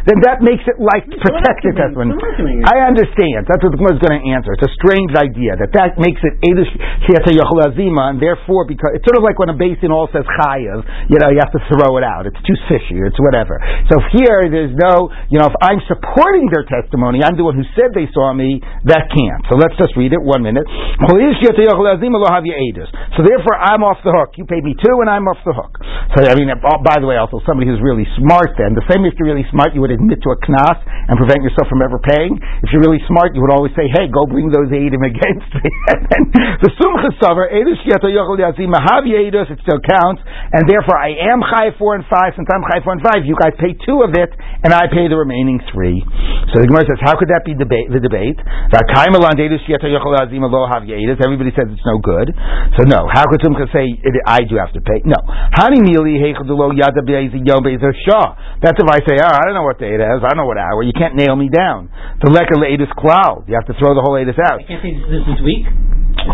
[0.08, 2.16] then that makes it like protect their testimony.
[2.64, 3.44] I understand.
[3.44, 4.56] That's what the Gemara is going to answer.
[4.56, 6.72] It's a strange idea that that makes it Eidush
[7.04, 10.24] Shiata Yochel Azima, and therefore, because it's sort of like when a basin all says
[10.40, 12.24] Chayav, you know, you have to throw it out.
[12.24, 13.60] It's too fishy, it's whatever.
[13.92, 17.68] So here, there's no, you know, if I'm supporting their testimony, I'm the one who
[17.76, 19.44] said they saw me, that can't.
[19.52, 20.64] So let's just read it, one minute.
[23.12, 24.40] So therefore, I'm off the hook.
[24.40, 25.76] You paid me two, and I'm off the hook.
[26.16, 29.04] So, I mean, oh, by the way, also, somebody who's really smart then, the same
[29.04, 32.00] if you're really smart, you would admit to a knas and prevent yourself from ever
[32.00, 32.38] paying.
[32.64, 35.68] If you're really smart, you would always say, hey, go bring those Eidim against me.
[36.14, 36.24] and
[36.64, 37.10] the Sumcha
[38.68, 42.62] Mahavi Eidos, it still counts, and therefore I am Chai 4 and 5, since I'm
[42.68, 44.30] Chai 4 and 5, you guys pay two of it,
[44.64, 46.04] and I pay the remaining three.
[46.52, 48.38] So the Gemara says, how could that be debate, the debate?
[51.28, 52.28] Everybody says it's no good.
[52.76, 53.86] So no, how could Sumcha say,
[54.26, 55.00] I do have to pay?
[55.04, 55.16] No.
[55.56, 58.36] Hani Oh, Shah.
[58.60, 60.48] That's if I say, oh, I don't know what day it is, I don't know
[60.48, 61.88] what hour, you can't nail me down.
[62.20, 64.60] The Lekar Le'edus Klal, you have to throw the whole Edis out.
[64.60, 65.64] I can't say this this week.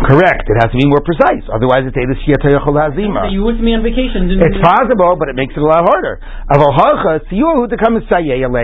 [0.05, 0.45] Correct.
[0.49, 1.45] It has to be more precise.
[1.49, 3.31] Otherwise, it's Edis Shiata Yochel Hazima.
[3.31, 4.27] You with me on vacation.
[4.27, 6.19] Didn't It's possible, but it makes it a lot harder.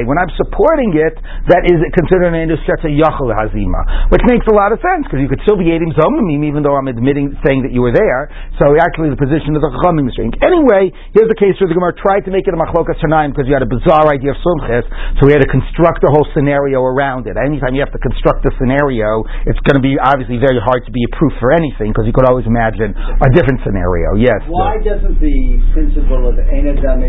[0.01, 1.15] When I'm supporting it,
[1.49, 5.21] that is considered an Edis Shiata Yochel Hazima, which makes a lot of sense because
[5.21, 8.29] you could still be Edim Zomimim even though I'm admitting saying that you were there.
[8.59, 10.35] So actually, the position of the Chachamim is strange.
[10.41, 13.47] Anyway, here's the case where the Gemara tried to make it a Machlokas Tanaim because
[13.47, 14.85] you had a bizarre idea of Sumches,
[15.17, 17.37] so we had to construct a whole scenario around it.
[17.37, 20.91] Anytime you have to construct a scenario, it's going to be obviously very hard to
[20.93, 24.15] be a proof for anything because you could always imagine a different scenario.
[24.17, 24.39] Yes.
[24.47, 25.37] Why doesn't the
[25.73, 27.03] principle of Enadam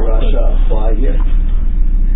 [0.00, 1.18] Russia apply here?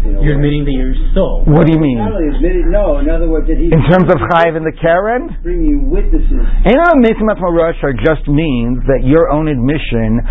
[0.00, 1.44] You know, You're admitting that you're soul.
[1.44, 2.00] What do you mean?
[2.00, 4.72] Not only admitted, no, in other words, that he In terms of Chayiv and the
[4.80, 5.28] Karen?
[5.44, 6.40] bring you witnesses.
[6.64, 10.24] Ena Mesimat Marusha just means that your own admission,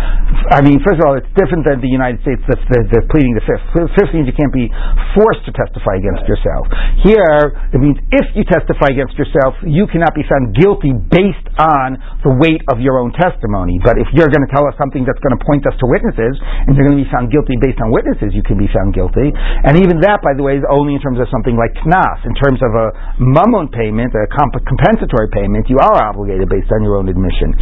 [0.50, 3.34] I mean, first of all, it's different than the United States, the, the, the pleading
[3.38, 3.62] the fifth.
[3.70, 4.66] The fifth means you can't be
[5.14, 6.66] forced to testify against yourself.
[7.06, 11.94] Here, it means if you testify against yourself, you cannot be found guilty based on
[12.26, 13.78] the weight of your own testimony.
[13.86, 16.34] But if you're going to tell us something that's going to point us to witnesses,
[16.66, 19.30] and you're going to be found guilty based on witnesses, you can be found guilty.
[19.64, 22.20] And even that, by the way, is only in terms of something like knas.
[22.24, 22.86] In terms of a
[23.20, 27.52] mammon payment, a comp- compensatory payment, you are obligated based on your own admission.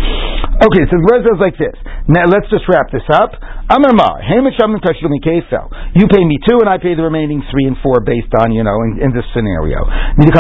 [0.58, 1.74] Okay, so the says like this.
[2.10, 3.30] Now let's just wrap this up.
[3.68, 5.68] Amar Mar, Hamish Amim Tashlumi Kefel.
[5.94, 8.64] You pay me two, and I pay the remaining three and four based on you
[8.64, 9.84] know in, in this scenario.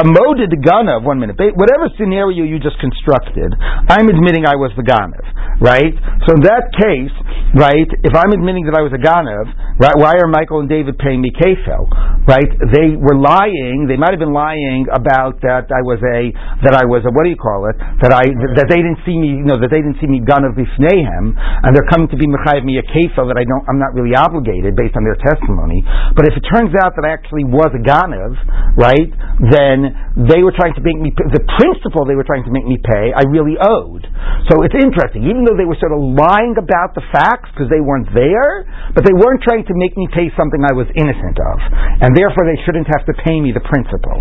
[0.08, 1.04] Moded the Ganav.
[1.04, 1.36] One minute.
[1.38, 3.52] Whatever scenario you just constructed,
[3.92, 5.22] I'm admitting I was the Ganav,
[5.60, 5.94] right?
[6.26, 7.14] So in that case,
[7.54, 9.46] right, if I'm admitting that I was a Ganav,
[9.78, 11.88] right, why are Michael and David paying me Kefel,
[12.28, 12.50] right?
[12.76, 13.88] They were lying.
[13.88, 16.28] They might have been lying about that I was a
[16.68, 17.76] that I was a what do you call it?
[18.04, 18.28] That I
[18.60, 21.70] that they didn't see me, you know, that they didn't see me Ganav b'fneihem, and
[21.72, 24.76] they're coming to be mechayiv me a Kefel that I don't, I'm not really obligated
[24.76, 25.80] based on their testimony.
[26.12, 28.36] But if it turns out that I actually was a Ganav,
[28.76, 29.10] right,
[29.48, 29.96] then
[30.28, 33.16] they were trying to make me the principle they were trying to make me pay.
[33.16, 34.04] I really owed.
[34.52, 37.80] So it's interesting, even though they were sort of lying about the facts because they
[37.80, 41.56] weren't there, but they weren't trying to make me pay something I was innocent of,
[42.02, 44.18] and therefore they shouldn't have to pay me the principal.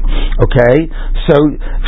[0.47, 0.87] Okay,
[1.25, 1.35] so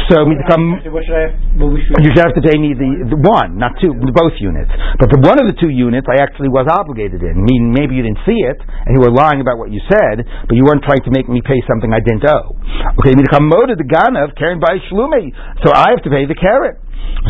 [0.10, 0.82] so become.
[0.90, 1.32] What should I?
[1.32, 2.02] Um, what we should?
[2.02, 4.72] You should have to pay me the, the one, not two, both units.
[4.98, 7.40] But the one of the two units I actually was obligated in.
[7.40, 10.54] Meaning maybe you didn't see it and you were lying about what you said, but
[10.58, 12.58] you weren't trying to make me pay something I didn't owe.
[13.00, 15.32] Okay, the ganav karen by shlume,
[15.64, 16.82] so I have to pay the carrot.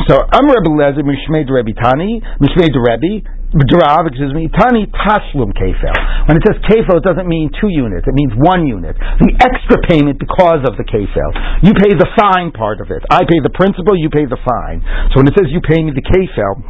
[0.07, 5.97] So I'm Rebbe Lezer, Mishmei Rebbe Tani, Mishmei Rebbe, Derav, excuse me, Tani Tashlum Kefel.
[6.29, 8.93] When it says Kefel, it doesn't mean two units, it means one unit.
[8.93, 11.33] The extra payment because of the Kefel.
[11.65, 13.01] You pay the fine part of it.
[13.09, 14.85] I pay the principal, you pay the fine.
[15.09, 16.61] So when it says you pay me the Kefel,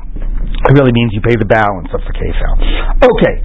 [0.59, 2.53] it really means you pay the balance of the Kefel.
[2.99, 3.35] Okay,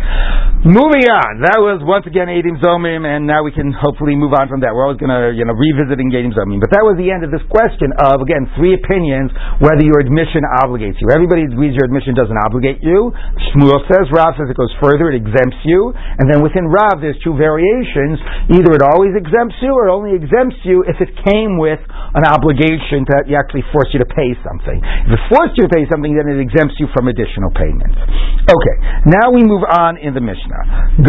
[0.66, 1.46] moving on.
[1.46, 4.74] That was once again Adim Zomim, and now we can hopefully move on from that.
[4.74, 6.58] We're always going to, you know, revisiting Adim Zomim.
[6.58, 9.30] But that was the end of this question of, again, three opinions
[9.62, 11.14] whether your admission obligates you.
[11.14, 13.14] Everybody agrees your admission doesn't obligate you.
[13.54, 15.94] Shmuel says, Rav says it goes further, it exempts you.
[15.94, 18.18] And then within Rav, there's two variations.
[18.50, 21.78] Either it always exempts you, or it only exempts you if it came with
[22.18, 24.82] an obligation to actually force you to pay something.
[24.82, 27.98] If it forced you to pay something, then it exempts you from additional payments.
[28.48, 28.76] Okay,
[29.08, 31.00] now we move on in the Mishnah.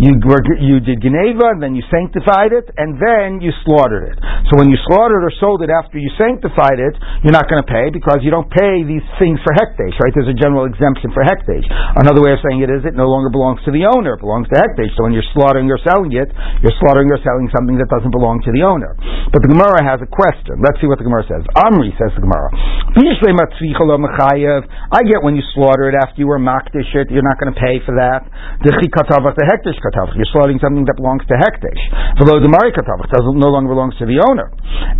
[0.00, 0.16] You
[0.60, 4.18] you did geneva, and then you sanctified it, and then you slaughtered it.
[4.48, 7.68] So when you slaughtered or sold it after you sanctified it, you're not going to
[7.68, 10.12] pay because you don't pay these things for hekdesh, right?
[10.16, 11.64] There's a general exemption for hekdesh.
[12.00, 14.48] Another way of saying it is it no longer belongs to the owner; it belongs
[14.50, 14.92] to hekdesh.
[14.96, 16.32] So when you're slaughtering or selling it,
[16.64, 18.96] you're slaughtering or selling something that doesn't belong to the owner.
[19.30, 20.58] But the Gemara has a question.
[20.64, 21.44] Let's see what the Gemara says.
[21.54, 22.50] Amri says the Gemara.
[23.36, 27.58] I get when you slaughter it after you were makdish it, you're not going to
[27.58, 28.26] pay for that.
[28.64, 30.16] The katavach, the hekdesh katavach.
[30.16, 31.82] You're slaughtering something that belongs to hekdesh.
[32.18, 34.50] Below the mari katavach no longer belongs to the owner.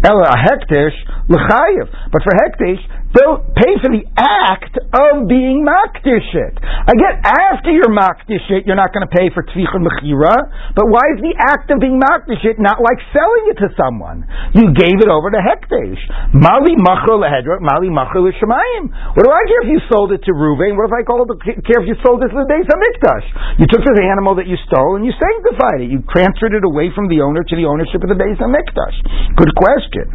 [0.04, 0.96] Ella a hekdesh
[1.28, 1.86] l'chayiv.
[2.12, 2.82] But for hekdesh,
[3.14, 6.54] they'll pay for the act of being makdish it.
[6.62, 10.34] I get after you're you're not going to pay for tvich and mechira.
[10.74, 14.26] But why is the act of being makdish it not like selling it to someone?
[14.54, 16.00] You gave it over to hekdesh.
[16.34, 18.84] Mali machro lehedra, mali machro l'shemayim.
[19.14, 20.78] What do I care if you sold it to Ruvain?
[20.78, 23.58] What if I call it, care if you sold it to the Beis Hamikdash?
[23.58, 25.88] You took this animal that you stole and you sanctified it.
[25.90, 28.96] You transferred it away from the owner to the ownership of the Beis Hamikdash.
[29.34, 30.06] Good question.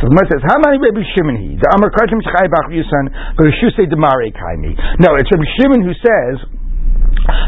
[0.00, 1.56] So the Gemara says, "How many Rabbi Shimon he?
[1.56, 5.94] The Amar Kachim Shchai Bach Yusan, but Shusei Demare Kaimi." No, it's Rabbi Shimon who
[5.94, 6.42] says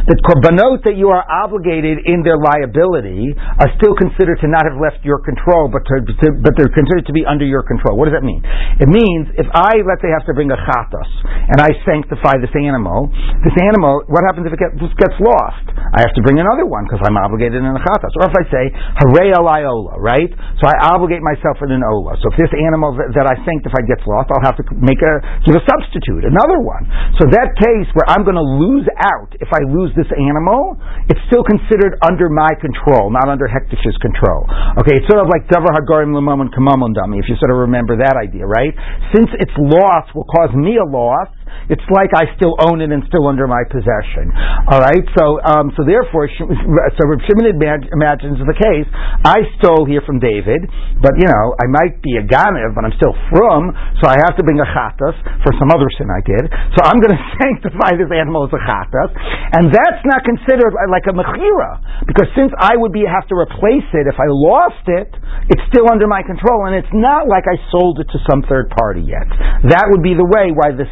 [0.07, 4.79] that korbanot that you are obligated in their liability are still considered to not have
[4.79, 7.99] left your control, but to, to, but they're considered to be under your control.
[7.99, 8.41] What does that mean?
[8.81, 11.11] It means if I let's say have to bring a chatos
[11.53, 13.13] and I sanctify this animal,
[13.45, 15.67] this animal, what happens if it gets, gets lost?
[15.77, 18.13] I have to bring another one because I'm obligated in a chatos.
[18.23, 20.31] Or if I say hare alayola, right?
[20.63, 22.17] So I obligate myself in an ola.
[22.25, 25.13] So if this animal that, that I sanctify gets lost, I'll have to make a
[25.45, 26.89] give a substitute, another one.
[27.21, 30.81] So that case where I'm going to lose out if I lose this animal,
[31.13, 34.49] it's still considered under my control, not under Hekdesh's control.
[34.81, 38.01] Okay, it's sort of like Davar Hagarim Lamam and Kamamundami, if you sort of remember
[38.01, 38.73] that idea, right?
[39.13, 41.29] Since its loss will cause me a loss,
[41.73, 44.31] it's like I still own it and still under my possession.
[44.71, 48.89] All right, so um, so therefore, so Reb Shimon imagines the case.
[49.27, 50.65] I stole here from David,
[51.03, 54.39] but you know I might be a ganev, but I'm still from, so I have
[54.39, 56.45] to bring a chatas for some other sin I did.
[56.77, 59.11] So I'm going to sanctify this animal as a chatas,
[59.59, 63.87] and that's not considered like a mechira because since I would be have to replace
[63.95, 65.11] it if I lost it,
[65.49, 68.71] it's still under my control, and it's not like I sold it to some third
[68.71, 69.27] party yet.
[69.71, 70.87] That would be the way why the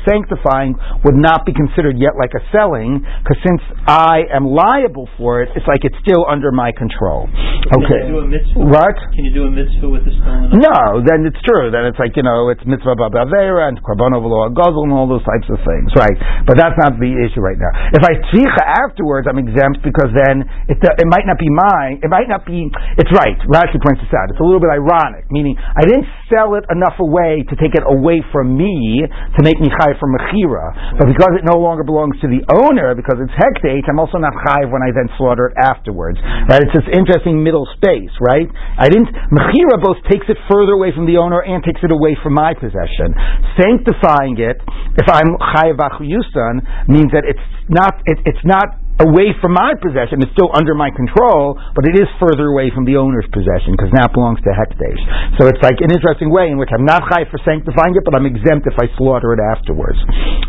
[0.55, 5.43] sanctifying would not be considered yet like a selling, because since I am liable for
[5.43, 7.29] it, it's like it's still under my control.
[7.29, 8.05] Okay.
[8.05, 8.61] Can you do a mitzvah?
[8.61, 8.97] What?
[9.15, 10.61] Can you do a mitzvah with the stolen?
[10.61, 11.73] No, then it's true.
[11.73, 15.25] Then it's like you know, it's mitzvah b'avera and korban law gozel and all those
[15.25, 16.17] types of things, right?
[16.47, 17.73] But that's not the issue right now.
[17.93, 22.01] If I tzricha afterwards, I'm exempt because then it, it might not be mine.
[22.05, 22.69] It might not be.
[23.01, 23.37] It's right.
[23.49, 24.29] Rashi points this out.
[24.29, 27.85] It's a little bit ironic, meaning I didn't sell it enough away to take it
[27.85, 30.13] away from me to make me chai from
[30.47, 34.37] but because it no longer belongs to the owner, because it's hekdesh, I'm also not
[34.45, 36.21] chayiv when I then slaughter it afterwards.
[36.21, 36.61] Right?
[36.61, 38.47] It's this interesting middle space, right?
[38.77, 42.15] I didn't mechira both takes it further away from the owner and takes it away
[42.21, 43.17] from my possession.
[43.57, 44.61] Sanctifying it,
[45.01, 50.23] if I'm chayiv achuyusan, means that it's not it, it's not away from my possession.
[50.23, 53.91] It's still under my control, but it is further away from the owner's possession because
[53.91, 55.01] now it belongs to Hekdesh.
[55.41, 58.15] So it's like an interesting way in which I'm not high for sanctifying it, but
[58.15, 59.99] I'm exempt if I slaughter it afterwards.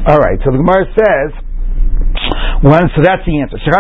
[0.06, 1.55] All right, so the Gemara says.
[2.66, 3.62] One, so that's the answer.
[3.62, 3.78] It says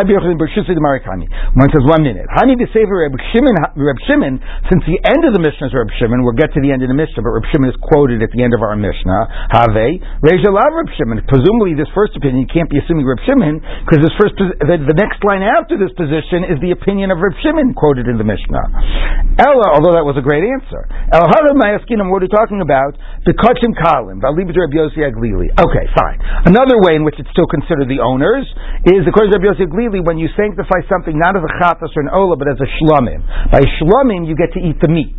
[1.89, 2.28] one minute.
[2.38, 4.38] Hani b'sefer Reb Shimon, Reb Shimon,
[4.69, 6.91] since the end of the Mishnah is Reb Shimon, we'll get to the end of
[6.91, 9.49] the Mishnah, but Reb Shimon is quoted at the end of our Mishnah.
[9.58, 11.25] Have, Reja Lav Reb Shimon.
[11.25, 13.58] Presumably this first opinion, you can't be assuming Reb Shimon,
[13.89, 17.34] because this first, the, the, next line after this position is the opinion of Reb
[17.41, 19.41] Shimon quoted in the Mishnah.
[19.41, 20.86] Ella, although that was a great answer.
[21.10, 22.93] El Harav Mayaskinim, what are we talking about?
[23.25, 25.49] The Kachim Kalim, Valibit Reb Aglili.
[25.58, 26.21] Okay, fine.
[26.45, 28.45] Another way in which it's still considered the owners
[28.85, 32.05] is according to Rabbi Yosef Glili when you sanctify something not as a chatas or
[32.05, 33.25] an ola but as a shlomim.
[33.49, 35.17] By shlomim you get to eat the meat.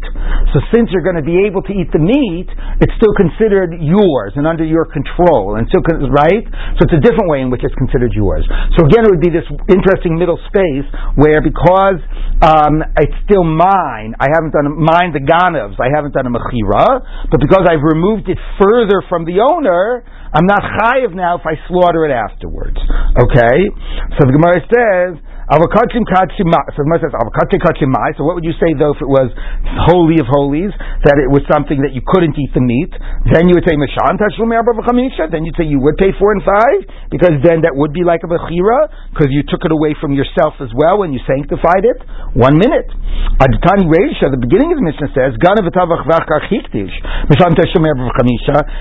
[0.55, 2.47] So since you're going to be able to eat the meat,
[2.79, 5.83] it's still considered yours and under your control and still
[6.15, 6.47] right.
[6.79, 8.47] So it's a different way in which it's considered yours.
[8.79, 10.87] So again, it would be this interesting middle space
[11.19, 11.99] where because
[12.45, 17.29] um, it's still mine, I haven't done mine the ganavs, I haven't done a mechira,
[17.33, 21.55] but because I've removed it further from the owner, I'm not chayiv now if I
[21.69, 22.79] slaughter it afterwards.
[23.19, 23.59] Okay?
[24.19, 26.59] So the Gemara says, Avokachim kachim ma.
[26.75, 28.11] So the says avokachim kachim mai.
[28.19, 29.31] So what would you say though if it was
[29.87, 30.75] holy of holies
[31.07, 32.91] that it was something that you couldn't eat the meat?
[33.31, 34.51] Then you would say mashan tashlum.
[34.51, 36.83] Then you'd say you would pay four and five
[37.15, 40.59] because then that would be like a bechira because you took it away from yourself
[40.59, 42.03] as well when you sanctified it.
[42.35, 42.91] One minute.
[43.39, 46.91] Aditani Reisha, the beginning of the Mishnah says ganav v'tavach v'achar chiktish
[47.31, 47.87] mashan tashlum.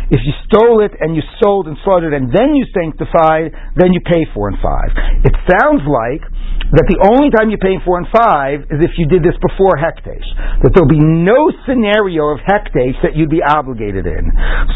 [0.10, 4.02] If you stole it and you sold and slaughtered and then you sanctified, then you
[4.02, 4.90] pay four and five.
[5.22, 6.26] It sounds like
[6.74, 9.78] that the only time you pay four and five is if you did this before
[9.78, 10.26] hekdesh.
[10.66, 14.24] That there'll be no scenario of hekdesh that you'd be obligated in.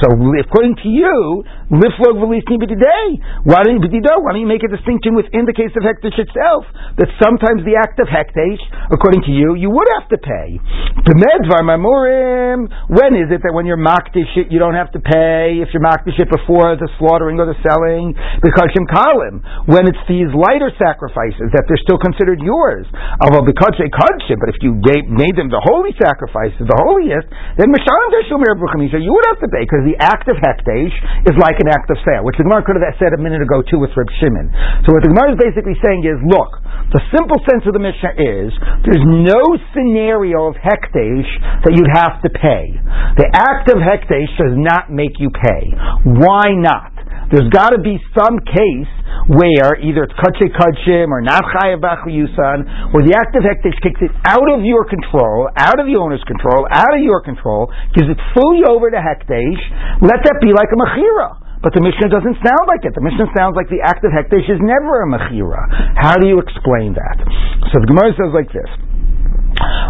[0.04, 3.08] So according to you, liflog v'lisni b'didei.
[3.48, 6.68] Why don't you Why don't you make a distinction within the case of hekdesh itself
[7.02, 8.62] that sometimes the act of hekdesh,
[8.92, 10.62] according to you, you would have to pay.
[11.08, 12.70] B'medvar mamurim.
[12.92, 16.18] When is it that when you're makdish you don't have to pay if you're makdish
[16.28, 18.14] before the slaughtering or the selling?
[18.44, 19.42] Because kalim.
[19.66, 22.90] When it's these lighter sacrifices that they're still considered yours.
[23.22, 27.30] Oh, Kudshim, but if you gave, made them the holy sacrifices, the holiest,
[27.62, 30.96] then you would have to pay because the act of hekdesh
[31.30, 33.62] is like an act of sale, which the Gemara could have said a minute ago
[33.62, 34.50] too with Reb Shimon.
[34.84, 36.58] So what the Gemara is basically saying is, look,
[36.90, 38.50] the simple sense of the Mishnah is
[38.82, 39.42] there's no
[39.78, 41.30] scenario of hekdesh
[41.62, 42.74] that you'd have to pay.
[43.22, 45.70] The act of hekdesh does not make you pay.
[46.06, 46.99] Why not?
[47.30, 48.94] There's got to be some case
[49.30, 54.10] where either it's kache kachim or not chayav where the act of hekdesh kicks it
[54.26, 58.18] out of your control, out of the owner's control, out of your control, gives it
[58.34, 59.62] fully over to hekdesh.
[60.02, 61.62] Let that be like a mechira.
[61.62, 62.96] But the Mishnah doesn't sound like it.
[62.96, 65.70] The Mishnah sounds like the act of hekdesh is never a mechira.
[65.94, 67.20] How do you explain that?
[67.70, 68.70] So the Gemara says like this.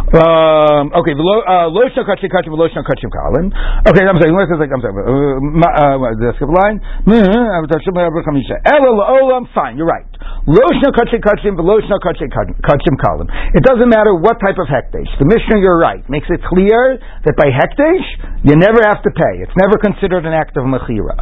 [0.09, 3.53] Um, okay, lo shal kachim lo shal kalim.
[3.85, 4.33] Okay, I'm sorry.
[4.33, 4.97] Let's I'm sorry.
[5.05, 5.37] Uh,
[5.69, 6.81] uh, skip line.
[8.65, 8.89] Ela
[9.21, 9.45] olam.
[9.53, 10.08] Fine, you're right.
[13.53, 15.11] It doesn't matter what type of hekdesh.
[15.19, 18.05] The Mishnah, you're right, makes it clear that by hekdesh
[18.43, 19.43] you never have to pay.
[19.43, 21.15] It's never considered an act of mechira.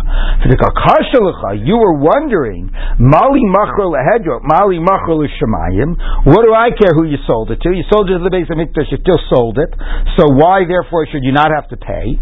[1.60, 2.70] You were wondering,
[3.00, 5.98] mali lehedro, mali machro l'shemayim.
[6.26, 7.74] What do I care who you sold it to?
[7.74, 9.74] You sold it to the base of Mikdash, you still sold it.
[10.16, 12.18] So why, therefore, should you not have to pay?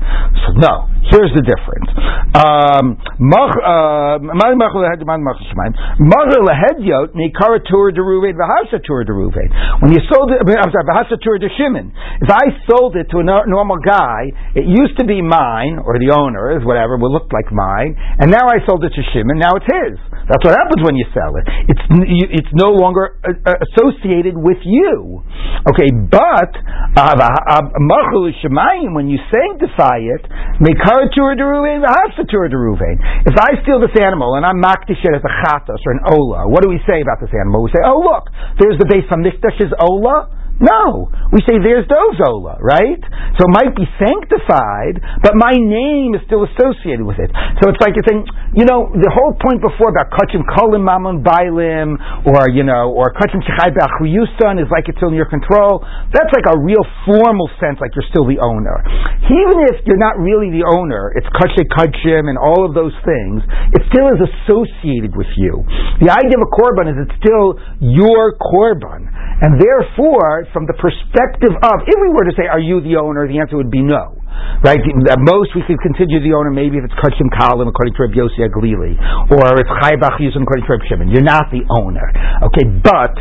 [0.48, 0.90] So no.
[1.06, 1.86] Here's the difference.
[2.34, 4.18] Um, uh,
[6.66, 7.06] Um, uh,
[9.82, 11.94] when you sold it, I'm sorry, Vahasha tour de Shimon.
[12.22, 16.10] If I sold it to a normal guy, it used to be mine, or the
[16.16, 19.66] owner, whatever, would look like mine, and now I sold it to Shimon, now it's
[19.66, 20.00] his.
[20.26, 21.46] That's what happens when you sell it.
[21.70, 21.86] It's,
[22.42, 25.22] it's no longer uh, uh, associated with you.
[25.70, 26.52] Okay, but
[28.94, 30.24] when you sanctify it,
[33.26, 36.64] if I steal this animal and I'm makdish as a chatos or an ola, what
[36.64, 37.62] do we say about this animal?
[37.64, 40.45] We say, oh look, there's the base from Mikdash's ola.
[40.56, 43.04] No, we say there's Dozola, right?
[43.36, 47.28] So it might be sanctified, but my name is still associated with it.
[47.60, 48.24] So it's like you're saying,
[48.56, 53.12] you know, the whole point before about kachim kolim mamun bailim, or you know, or
[53.12, 55.84] kachim shechai b'achuyusan is like it's still in your control.
[56.16, 58.80] That's like a real formal sense, like you're still the owner.
[59.28, 63.44] Even if you're not really the owner, it's kachim kachim and all of those things.
[63.76, 65.68] It still is associated with you.
[66.00, 69.12] The idea of a korban is it's still your korban,
[69.44, 73.28] and therefore from the perspective of, if we were to say, are you the owner,
[73.28, 74.15] the answer would be no.
[74.64, 74.82] Right?
[74.82, 78.18] At most, we could consider the owner maybe if it's Kachim Kalim according to Rabbi
[78.18, 78.98] Yossi HaGlili,
[79.30, 81.08] or it's Chaybach Yuzim according to Rabbi Shimon.
[81.14, 82.08] You're not the owner.
[82.50, 83.14] Okay, but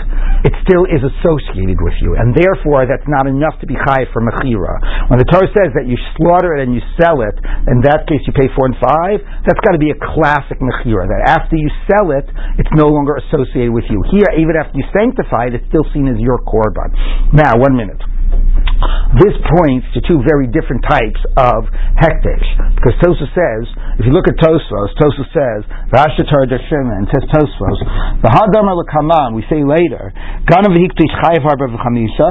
[0.46, 4.24] it still is associated with you, and therefore that's not enough to be Chay for
[4.24, 5.12] Mechira.
[5.12, 7.36] When the Torah says that you slaughter it and you sell it,
[7.68, 11.04] in that case you pay four and five, that's got to be a classic Mechira,
[11.04, 12.24] that after you sell it,
[12.56, 14.00] it's no longer associated with you.
[14.08, 16.92] Here, even after you sanctify it, it's still seen as your korban.
[17.36, 18.00] Now, one minute.
[19.20, 22.48] This points to two very different types of hekdesh.
[22.74, 23.62] Because Tosa says,
[23.98, 27.78] if you look at Tosfos, Tosa says, Vashatar Deshimon, says Tosfos,
[28.22, 30.12] the Hadam Kaman, we say later,
[30.50, 31.46] Ganav Hiktish Chayav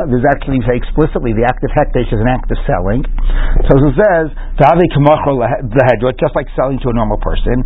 [0.09, 3.01] there's actually say explicitly the act of hekdesh is an act of selling.
[3.65, 4.25] Tosa says,
[4.59, 7.63] Dave Kamachro Lahedra, just like selling to a normal person,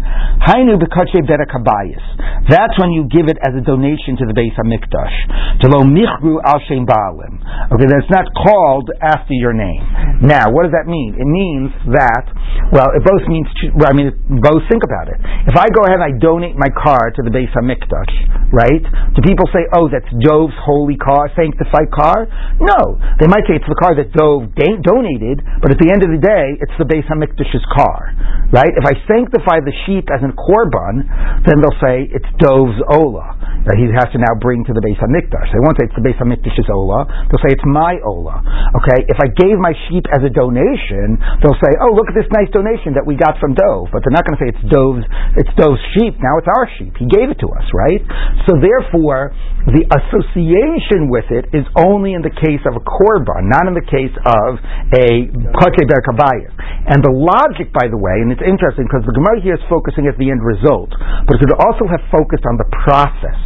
[0.47, 0.77] Hainu.
[0.77, 5.15] That's when you give it as a donation to the base of Mikdash.
[5.63, 7.41] To lo Michru Al Shem Baalim.
[7.73, 9.83] Okay, that's not called after your name.
[10.21, 11.15] Now, what does that mean?
[11.17, 12.25] It means that,
[12.71, 14.11] well, it both means, well, I mean,
[14.43, 15.15] both think about it.
[15.47, 18.83] If I go ahead and I donate my car to the Beis Hamikdash, right?
[19.15, 22.27] Do people say, "Oh, that's Dove's holy car, sanctified car"?
[22.59, 26.03] No, they might say it's the car that Dove da- donated, but at the end
[26.03, 28.11] of the day, it's the Beis Hamikdash's car,
[28.51, 28.75] right?
[28.75, 31.07] If I sanctify the sheep as a korban,
[31.47, 33.39] then they'll say it's Dove's ola
[33.71, 35.47] that he has to now bring to the Beis Hamikdash.
[35.55, 38.43] They won't say it's the Beis Hamikdash's ola; they'll say it's my ola.
[38.83, 42.27] Okay, if I gave my sheep as a donation, they'll say, "Oh, look at this
[42.35, 45.05] nice donation that we got from Dove," but they're not going to say it's Dove's.
[45.37, 46.17] It's Dove's sheep.
[46.17, 46.97] Now it's our sheep.
[46.97, 48.01] He gave it to us, right?
[48.49, 49.35] So therefore,
[49.69, 53.83] the association with it is only in the case of a korban, not in the
[53.83, 54.57] case of
[54.95, 55.27] a
[55.59, 56.55] kote berkabayis.
[56.87, 60.07] And the logic, by the way, and it's interesting because the Gemara here is focusing
[60.07, 60.95] at the end result,
[61.27, 63.39] but it could also have focused on the process.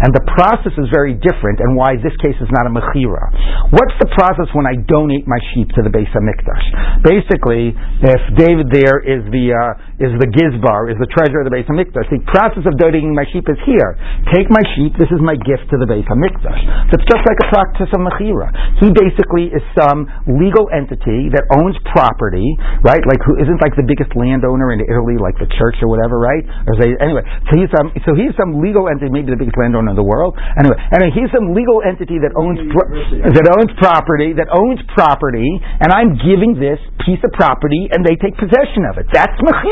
[0.00, 3.68] And the process is very different, and why this case is not a mechira.
[3.76, 7.04] What's the process when I donate my sheep to the Beis Hamikdash?
[7.04, 11.54] Basically, if David there is the uh, is the gizbar, is the treasure of the
[11.54, 13.96] Beis Hamikdash, the process of donating my sheep is here.
[14.32, 14.92] Take my sheep.
[15.00, 16.60] This is my gift to the Beis Hamikdash.
[16.90, 18.48] So it's just like a practice of mechira.
[18.80, 22.44] He basically is some legal entity that owns property,
[22.84, 23.02] right?
[23.04, 26.44] Like who isn't like the biggest landowner in Italy, like the church or whatever, right?
[26.68, 29.92] Or they, anyway, so he's some so he's some legal entity, maybe the biggest landowner
[29.92, 30.36] in the world.
[30.60, 32.90] Anyway, anyway, he's some legal entity that owns pro-
[33.32, 35.48] that owns property that owns property,
[35.80, 39.06] and I'm giving this piece of property, and they take possession of it.
[39.12, 39.65] That's mechira.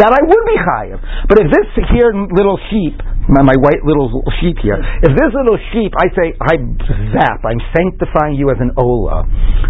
[0.00, 0.98] That I would be chayiv.
[1.28, 2.96] But if this here little sheep,
[3.30, 4.10] my, my white little
[4.42, 6.54] sheep here, if this little sheep, I say I
[7.14, 9.22] zap, I'm sanctifying you as an ola.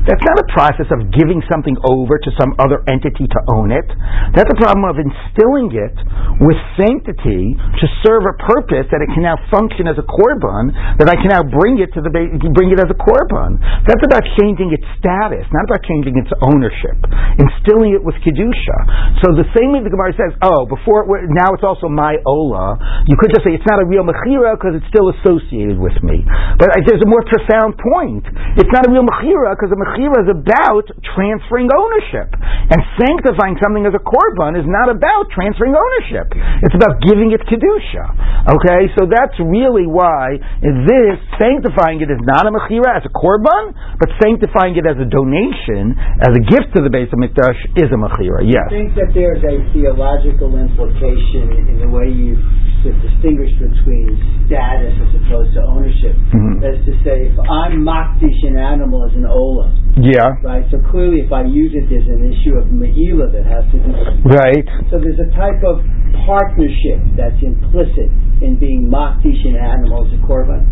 [0.08, 3.86] That's not a process of giving something over to some other entity to own it.
[4.32, 5.96] That's a problem of instilling it
[6.40, 11.08] with sanctity to serve a purpose that it can now function as a korban, that
[11.08, 13.60] I can now bring it to the bring it as a korban.
[13.84, 16.96] That's about changing its status, not about changing its ownership.
[17.36, 18.78] Instilling it with kedusha.
[19.20, 22.78] So the same way the Gemara says, oh, before now it's also my ola.
[23.04, 26.22] You could just say it's not a real mechira because it's still associated with me.
[26.58, 28.24] But there's a more profound point.
[28.58, 32.30] It's not a real mechira because a mechira is about transferring ownership.
[32.70, 36.30] And sanctifying something as a korban is not about transferring ownership.
[36.62, 38.50] It's about giving it kedusha.
[38.50, 43.74] Okay, so that's really why this sanctifying it is not a mechira as a korban,
[43.98, 47.98] but sanctifying it as a donation, as a gift to the Beis Hamikdash is a
[47.98, 48.46] mechira.
[48.46, 48.70] Yes.
[48.70, 52.38] I think that there's a theological implication in the way you
[52.82, 54.08] to distinguish between
[54.46, 56.16] status as opposed to ownership.
[56.32, 56.60] Mhm.
[56.60, 60.28] That's to say, if I'm makdish an animal as an ola, Yeah.
[60.44, 60.64] right?
[60.70, 63.92] So clearly, if I use it, there's an issue of meila that has to do.
[64.24, 64.66] Right.
[64.90, 65.82] So there's a type of
[66.26, 68.10] partnership that's implicit
[68.40, 70.64] in being makdish an animal as a korban.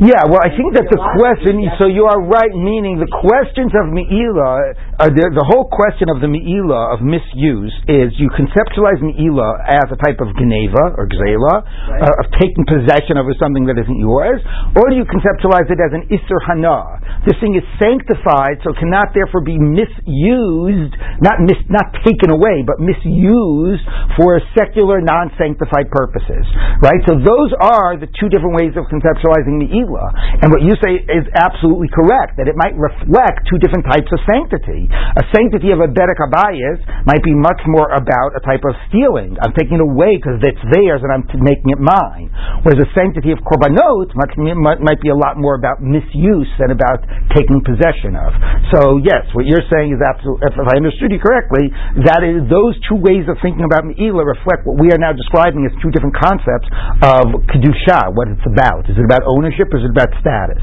[0.00, 3.92] Yeah, well, I think that the question, so you are right, meaning the questions of
[3.92, 9.60] Me'ila, uh, the, the whole question of the Me'ila, of misuse, is you conceptualize Me'ila
[9.68, 11.54] as a type of Geneva, or Gzela,
[12.00, 14.38] uh, of taking possession over something that isn't yours,
[14.78, 17.02] or do you conceptualize it as an Isser Hana?
[17.26, 22.62] This thing is sanctified, so it cannot therefore be misused, not mis, not taken away,
[22.64, 23.84] but misused
[24.16, 26.46] for secular, non-sanctified purposes,
[26.80, 27.02] right?
[27.04, 30.40] So those are the two different ways of conceptualizing Me'ila.
[30.40, 34.20] And what you say is absolutely correct, that it might reflect two different types of
[34.24, 34.88] sanctity.
[34.90, 39.36] A sanctity of a Bedek Abayis might be much more about a type of stealing.
[39.42, 40.62] I'm taking it away because it's
[41.00, 42.28] theirs and I'm making it mine.
[42.62, 47.00] Whereas the sanctity of Korbanot might, might be a lot more about misuse than about
[47.32, 48.36] taking possession of.
[48.72, 51.72] So yes, what you're saying is absolutely, if I understood you correctly,
[52.04, 55.64] that is, those two ways of thinking about Me'ila reflect what we are now describing
[55.64, 56.68] as two different concepts
[57.00, 58.84] of Kedusha, what it's about.
[58.92, 60.60] Is it about ownership or is it about status?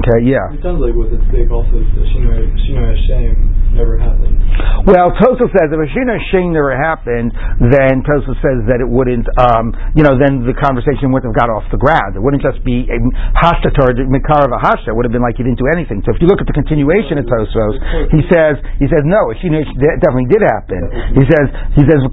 [0.00, 0.56] Okay, yeah.
[0.56, 4.38] It sounds like with its big also the Hashem never happened.
[4.84, 9.26] Well, Tosa says if a Shina Shane never happened, then Tosa says that it wouldn't,
[9.40, 12.14] um, you know, then the conversation wouldn't have got off the ground.
[12.14, 12.98] It wouldn't just be a
[13.34, 14.92] hashtator, mikar of a hashta.
[14.92, 16.04] It would have been like he didn't do anything.
[16.04, 17.80] So if you look at the continuation of Tosfos,
[18.12, 19.64] he says, he says, no, a Shina
[20.04, 20.84] definitely did happen.
[21.16, 22.00] He says, he says.
[22.04, 22.10] He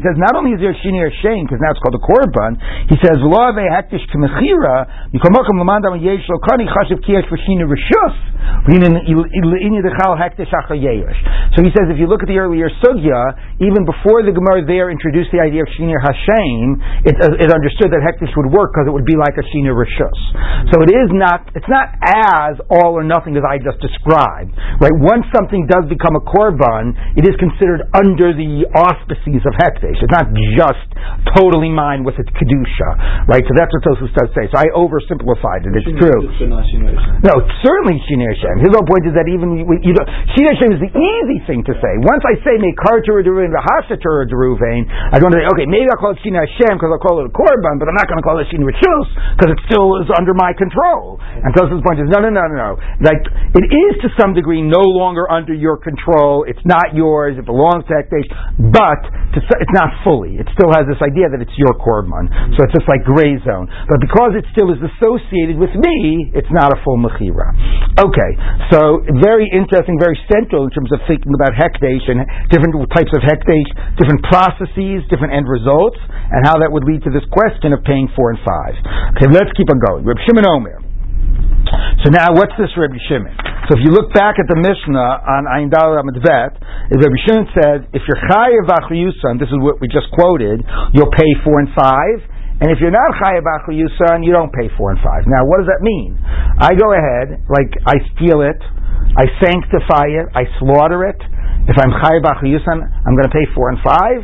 [0.00, 2.56] says, not only is there Shina Shane, because now it's called a korban,
[2.88, 4.06] he says, "V'lo ave hektish
[8.70, 12.06] k'mechira, yikomokum l'mandam yesh lo kani chashiv kiyesh v'shina rishus, so he says, if you
[12.06, 15.98] look at the earlier sugya, even before the Gemara there introduced the idea of Shinir
[15.98, 19.42] Hashem, it, uh, it understood that Hekdesh would work because it would be like a
[19.50, 20.20] Shinir Rishus.
[20.70, 24.54] So it is not, it's not as all or nothing as I just described.
[24.78, 24.94] Right?
[24.94, 29.98] Once something does become a korban, it is considered under the auspices of Hekdesh.
[29.98, 30.86] It's not just
[31.34, 33.26] totally mine with its kedusha.
[33.26, 33.42] Right?
[33.42, 34.46] So that's what Tosfos does say.
[34.54, 35.82] So I oversimplified it.
[35.82, 36.30] It's true.
[36.30, 37.26] Hashem, but not Shino Hashem.
[37.26, 37.34] No,
[37.66, 38.59] certainly Shinir Hashem.
[38.60, 40.04] His whole point is that even you, know,
[40.36, 41.92] Shida Hashem is the easy thing to say.
[42.04, 46.12] Once I say make Kartur Deruvain V'Hashatur Deruvain, I don't say okay maybe I'll call
[46.12, 48.36] it Shina Hashem because I'll call it a korban, but I'm not going to call
[48.38, 51.16] it Shina Rishus because it still is under my control.
[51.20, 52.70] And Tosa's point is no no no no no.
[53.00, 53.24] Like
[53.56, 56.44] it is to some degree no longer under your control.
[56.44, 57.40] It's not yours.
[57.40, 58.28] It belongs to Hekdesh,
[58.60, 59.00] but
[59.34, 60.36] to, it's not fully.
[60.36, 62.28] It still has this idea that it's your korban.
[62.56, 63.70] So it's just like gray zone.
[63.88, 67.54] But because it still is associated with me, it's not a full mechira.
[67.98, 68.30] Okay,
[68.70, 73.22] so very interesting, very central in terms of thinking about hekdesh and different types of
[73.22, 77.82] hekdesh, different processes, different end results, and how that would lead to this question of
[77.82, 78.74] paying four and five.
[79.16, 80.06] Okay, let's keep on going.
[80.06, 80.78] Reb Shimon Omer.
[82.02, 83.36] So now, what's this Rabbi Shimon?
[83.68, 86.56] So if you look back at the Mishnah on Ayin Dal Vet,
[86.90, 90.64] Reb Shimon said, if you're chayiv v'achliyusan, this is what we just quoted,
[90.96, 92.24] you'll pay four and five,
[92.60, 95.24] and if you're not chayav v'achliyusan, you don't pay four and five.
[95.24, 96.20] Now, what does that mean?
[96.60, 98.60] I go ahead, like I steal it,
[99.16, 101.16] I sanctify it, I slaughter it.
[101.68, 104.20] If I'm chayav v'achliyusan, I'm going to pay four and five.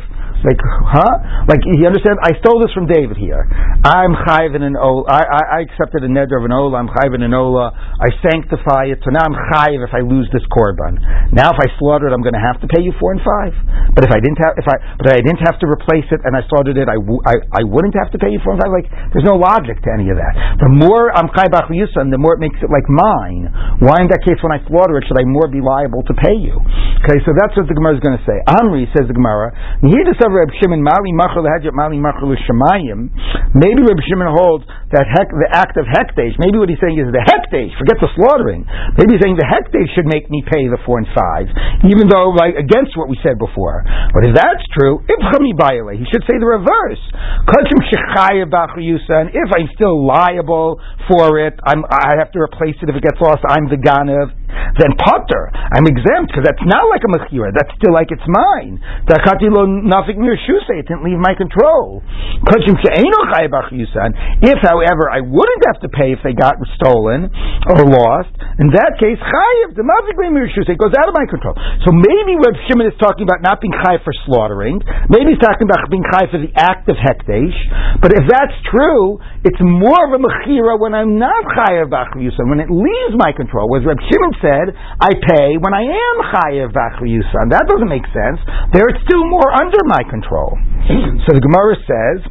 [0.47, 1.43] Like, huh?
[1.51, 2.23] Like, you understand?
[2.23, 3.43] I stole this from David here.
[3.83, 5.03] I'm chayiv in an ola.
[5.11, 6.79] I, I, I, accepted a neder of an ola.
[6.79, 7.75] I'm chayiv in an ola.
[7.75, 9.03] I sanctify it.
[9.03, 11.03] So now I'm chayiv if I lose this korban.
[11.35, 13.51] Now if I slaughter it, I'm going to have to pay you four and five.
[13.91, 16.31] But if I didn't have, if I, but I didn't have to replace it and
[16.31, 18.71] I slaughtered it, I, w- I, I wouldn't have to pay you four and five.
[18.71, 20.63] Like, there's no logic to any of that.
[20.63, 23.51] The more I'm chayiv and the more it makes it like mine.
[23.83, 26.39] Why in that case, when I slaughter it, should I more be liable to pay
[26.39, 26.55] you?
[27.03, 28.39] Okay, so that's what the Gemara is going to say.
[28.47, 29.51] Amri says the Gemara.
[29.83, 33.09] Here of Reb Shimon, Mali Machal Hajat Mali Machal Shemayim,
[33.57, 37.19] maybe Reb Shimon holds that the act of Hekdesh, maybe what he's saying is the
[37.25, 38.63] Hekdesh, forget the slaughtering.
[38.95, 41.49] Maybe he's saying the Hekdesh should make me pay the four and five,
[41.89, 43.83] even though, like, against what we said before.
[44.13, 47.03] But if that's true, he should say the reverse.
[49.33, 50.79] If I'm still liable
[51.09, 54.31] for it, I'm, I have to replace it if it gets lost, I'm the Ganav,
[54.77, 58.79] then Potter, I'm exempt, because that's not like a Mechira, that's still like it's mine.
[60.17, 62.01] It didn't leave my control.
[64.41, 67.29] If, however, I wouldn't have to pay if they got stolen
[67.69, 71.53] or lost, in that case, chayiv, the it goes out of my control.
[71.85, 75.69] So maybe Reb Shimon is talking about not being chayiv for slaughtering, maybe he's talking
[75.69, 77.57] about being chayiv for the act of hekdesh,
[78.01, 82.59] but if that's true, it's more of a mechira when I'm not chayiv b'achliyusan, when
[82.59, 83.71] it leaves my control.
[83.71, 84.65] Whereas Reb Shimon said,
[84.99, 87.55] I pay when I am chayiv b'achliyusan.
[87.55, 88.43] That doesn't make sense.
[88.75, 90.51] There it's still more under my control.
[91.23, 92.27] so the Gemara says,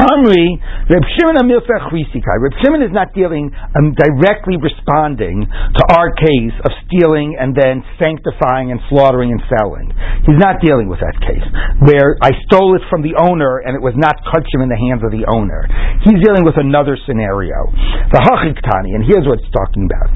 [0.00, 0.56] Amri,
[0.88, 7.36] Reb Shimon Reb Shimon is not dealing, um, directly responding to our case of stealing
[7.36, 9.92] and then sanctifying and slaughtering and selling.
[10.24, 11.44] He's not dealing with that case
[11.84, 15.04] where I stole it from the owner and it was not kachim in the hands
[15.04, 15.68] of the owner.
[16.00, 17.68] He's dealing with another scenario.
[18.08, 20.08] The Hachiktani, and here's what it's talking about.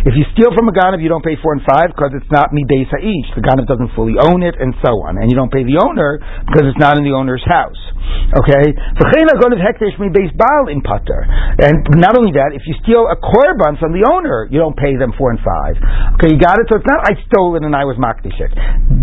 [0.00, 2.52] If you steal from a ganav, you don't pay four and five because it's not
[2.52, 3.28] mi beis each.
[3.36, 6.09] The ganav doesn't fully own it, and so on, and you don't pay the owner
[6.18, 7.78] because it's not in the owner's house.
[8.30, 8.74] Okay,
[11.60, 14.96] and not only that, if you steal a korban from the owner, you don't pay
[14.96, 15.76] them four and five.
[16.18, 16.66] Okay, you got it.
[16.70, 18.52] So it's not I stole it and I was makdish it.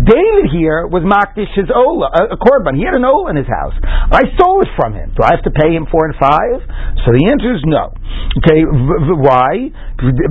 [0.08, 2.80] David here was makdish his ola, a, a korban.
[2.80, 3.76] He had an ola in his house.
[3.84, 5.12] I stole it from him.
[5.12, 6.64] Do I have to pay him four and five?
[7.04, 7.92] So the answer is no.
[8.40, 9.68] Okay, v- v- why?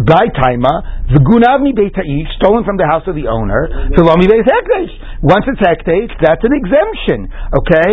[0.01, 3.69] By taima, the gunavni beitaish, stolen from the house of the owner.
[5.21, 7.29] Once it's hekdesh, that's an exemption.
[7.53, 7.91] Okay,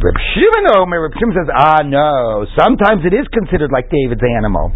[0.00, 4.72] Reb Shimon Omer, Reb Shimon says, ah no, sometimes it is considered like David's animal.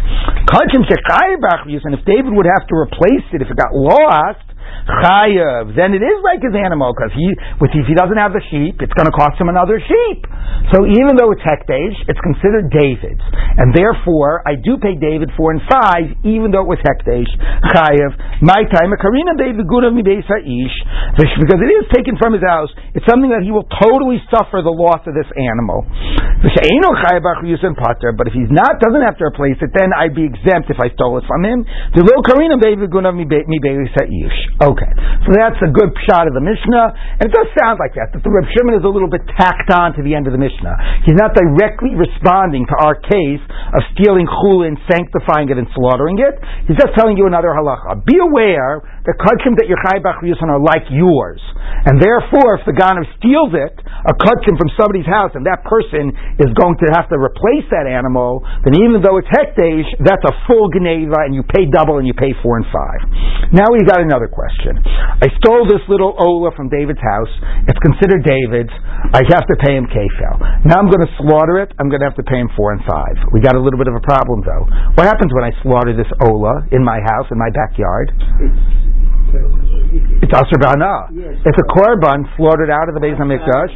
[1.81, 4.43] And if David would have to replace it if it got lost,
[4.87, 8.81] chayav, then it is like his animal because he, if he doesn't have the sheep,
[8.81, 10.25] it's going to cost him another sheep.
[10.73, 13.23] So even though it's hekdesh, it's considered David's,
[13.57, 17.29] and therefore I do pay David four and five, even though it was hekdesh
[17.71, 18.11] chayav.
[18.41, 20.77] My time, a karina David gudav mi ish,
[21.17, 22.69] because it is taken from his house.
[22.93, 25.85] It's something that he will totally suffer the loss of this animal.
[26.41, 26.51] But
[28.27, 31.17] if he's not, doesn't have to replace it, then I'd be exempt if I stole
[31.21, 31.65] it from him.
[31.93, 34.39] The little karina David gudav mi ish.
[34.71, 34.87] Okay,
[35.27, 38.15] so that's a good shot of the Mishnah, and it does sound like that.
[38.15, 40.39] That the Reb Shimon is a little bit tacked on to the end of the
[40.39, 41.03] Mishnah.
[41.03, 43.43] He's not directly responding to our case
[43.75, 46.39] of stealing chulin, sanctifying it, and slaughtering it.
[46.71, 47.99] He's just telling you another halacha.
[48.07, 51.41] Be aware the kachim that your chai are like yours,
[51.89, 53.75] and therefore, if the ganav steals it,
[54.07, 57.89] a kachim from somebody's house, and that person is going to have to replace that
[57.89, 62.05] animal, then even though it's hekdesh, that's a full geneva, and you pay double, and
[62.05, 63.01] you pay four and five.
[63.51, 64.60] Now we've got another question.
[64.65, 67.31] I stole this little ola from David's house.
[67.67, 68.73] It's considered David's.
[69.13, 70.37] I have to pay him kefel.
[70.69, 71.73] Now I'm going to slaughter it.
[71.81, 73.17] I'm going to have to pay him four and five.
[73.33, 74.65] We got a little bit of a problem though.
[74.95, 78.13] What happens when I slaughter this ola in my house in my backyard?
[80.21, 81.07] It's Asr B'Hana.
[81.15, 81.35] Yes.
[81.45, 83.71] It's a korban slaughtered out of the Beis HaMikdash,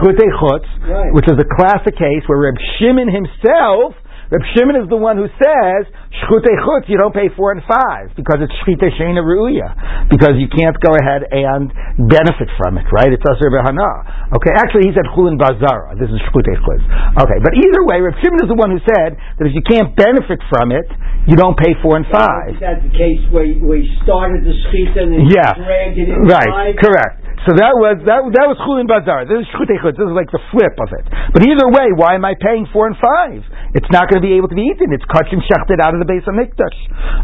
[0.00, 0.66] Shchutei Chutz,
[1.14, 3.94] which is a classic case where Reb Shimon himself,
[4.30, 5.82] Reb Shimon is the one who says,
[6.22, 10.46] Shchutei Chutz, you don't pay four and five, because it's Shchitei Sheina Ru'uya, because you
[10.46, 11.66] can't go ahead and
[12.06, 13.10] benefit from it, right?
[13.10, 14.30] It's Asr B'Hana.
[14.38, 16.84] Okay, actually he said Chulin Bazara, this is Shchutei Chutz.
[17.26, 19.98] Okay, but either way, Reb Shimon is the one who said that if you can't
[19.98, 20.86] benefit from it,
[21.26, 22.54] you don't pay four and five.
[22.54, 25.58] Is that the case where, we started the shechita and then Yeah.
[25.58, 26.78] dragged it Right, inside?
[26.78, 27.19] correct.
[27.48, 29.24] So that was that that was chulin bazar.
[29.24, 29.96] This is shchutei chutz.
[29.96, 31.08] This is like the flip of it.
[31.32, 33.40] But either way, why am I paying four and five?
[33.72, 34.92] It's not going to be able to be eaten.
[34.92, 36.78] It's kachim shechted out of the base of mikdash.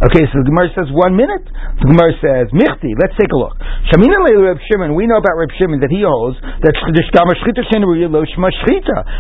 [0.09, 1.45] Okay, so the Gemara says one minute.
[1.83, 2.97] The Gemara says michti.
[2.97, 3.61] Let's take a look.
[3.93, 4.97] Shamina leilu Reb Shimon.
[4.97, 6.73] We know about Reb Shimon that he holds that.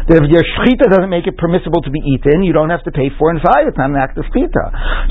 [0.06, 2.92] That if your shchita doesn't make it permissible to be eaten, you don't have to
[2.92, 3.68] pay four and five.
[3.68, 4.64] It's not an act of shchita.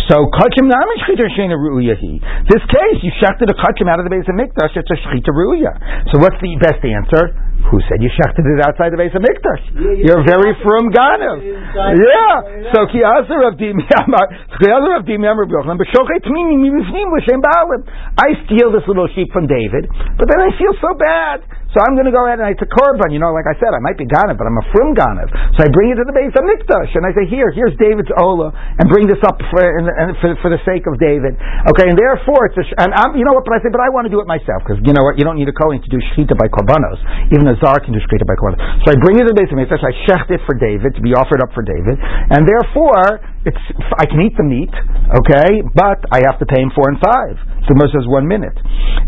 [0.10, 2.20] So kachim namin shchita shenaruya he.
[2.50, 4.74] This case, you shechted a kachim out of the base of mikdash.
[4.74, 5.75] It's a shchita ruya.
[6.12, 7.34] So what's the best answer?
[7.72, 9.64] Who said you shechted it outside the base of mikdash?
[9.74, 10.62] Yeah, you You're very it
[10.94, 11.38] Ganav.
[11.42, 12.72] Yeah.
[12.74, 14.26] So ki aser of dim yamar.
[14.62, 15.82] Ki aser of dim yamar b'yochanan.
[15.82, 17.82] B'shochet tmini mivifnim l'shem ba'alim.
[18.22, 21.42] I steal this little sheep from David, but then I feel so bad.
[21.76, 23.12] So I'm going to go ahead and it's a korban.
[23.12, 25.28] You know, like I said, I might be Ganav, but I'm a from Ganav.
[25.60, 28.08] So I bring it to the base of mikdash, and I say, here, here's David's
[28.16, 31.36] ola, and bring this up for, and, and for, for the sake of David.
[31.36, 33.44] Okay, and therefore it's a, and I'm, you know what?
[33.44, 35.20] But I say, but I want to do it myself because you know what?
[35.20, 36.96] You don't need a kohen to do shechita by korbanos.
[37.36, 38.62] Even a zar can do shechita by korbanos.
[38.86, 39.84] So I bring it to the base of mikdash.
[39.84, 43.62] I shecht it for David to be offered up for David, and therefore it's
[43.96, 44.74] I can eat the meat,
[45.22, 47.38] okay, but I have to pay him four and five.
[47.70, 48.58] So the says one minute.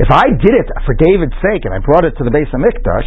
[0.02, 2.62] If I did it for David's sake and I brought it to the base of
[2.62, 3.06] mikdash,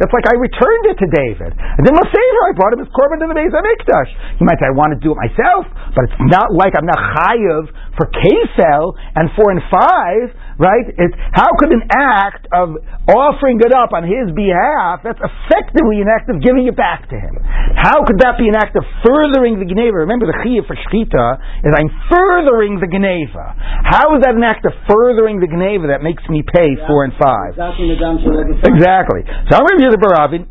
[0.00, 1.52] that's like I returned it to David.
[1.56, 4.10] And then Lasever, I brought him his korban to the base of mikdash.
[4.40, 7.00] You might say I want to do it myself, but it's not like I'm not
[7.16, 10.84] chayiv for kefel and four and five, right?
[10.84, 12.76] It's how could an act of
[13.08, 17.16] offering it up on his behalf that's effectively an act of giving it back to
[17.16, 17.40] him?
[17.80, 20.04] How could that be an act of furthering the geneva?
[20.04, 23.56] Remember, the chiyuv for shchita is I'm furthering the geneva.
[23.88, 27.16] How is that an act of furthering the geneva that makes me pay four and
[27.16, 27.56] five?
[27.56, 28.60] Exactly, Madame Shalom.
[28.60, 29.24] Exactly.
[29.48, 30.44] So I'm going to the Baravin.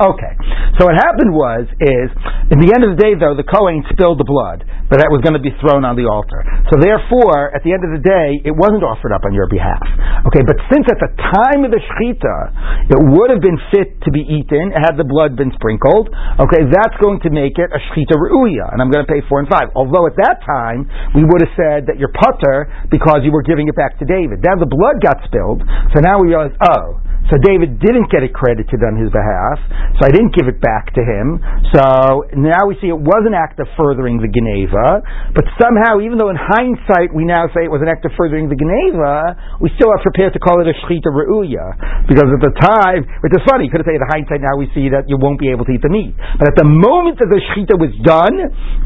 [0.00, 0.34] Okay.
[0.80, 2.08] So what happened was is
[2.48, 5.20] in the end of the day though the Kohen spilled the blood, but that was
[5.20, 6.40] going to be thrown on the altar.
[6.72, 9.84] So therefore, at the end of the day, it wasn't offered up on your behalf.
[10.28, 14.10] Okay, but since at the time of the shechita it would have been fit to
[14.10, 16.08] be eaten had the blood been sprinkled,
[16.40, 19.40] okay, that's going to make it a shechita ru'uya, and I'm going to pay four
[19.40, 19.68] and five.
[19.76, 23.68] Although at that time we would have said that you're putter because you were giving
[23.68, 24.40] it back to David.
[24.44, 28.32] Now the blood got spilled, so now we realize, oh, so David didn't get it
[28.36, 29.58] credited on his behalf,
[29.96, 31.40] so I didn't give it back to him.
[31.72, 35.00] So now we see it was an act of furthering the Geneva,
[35.32, 38.52] but somehow, even though in hindsight we now say it was an act of furthering
[38.52, 42.06] the Geneva, we still are prepared to call it a Shechita Re'uya.
[42.08, 44.68] Because at the time, which is funny, you could have said in hindsight now we
[44.74, 46.12] see that you won't be able to eat the meat.
[46.36, 48.34] But at the moment that the Shechita was done,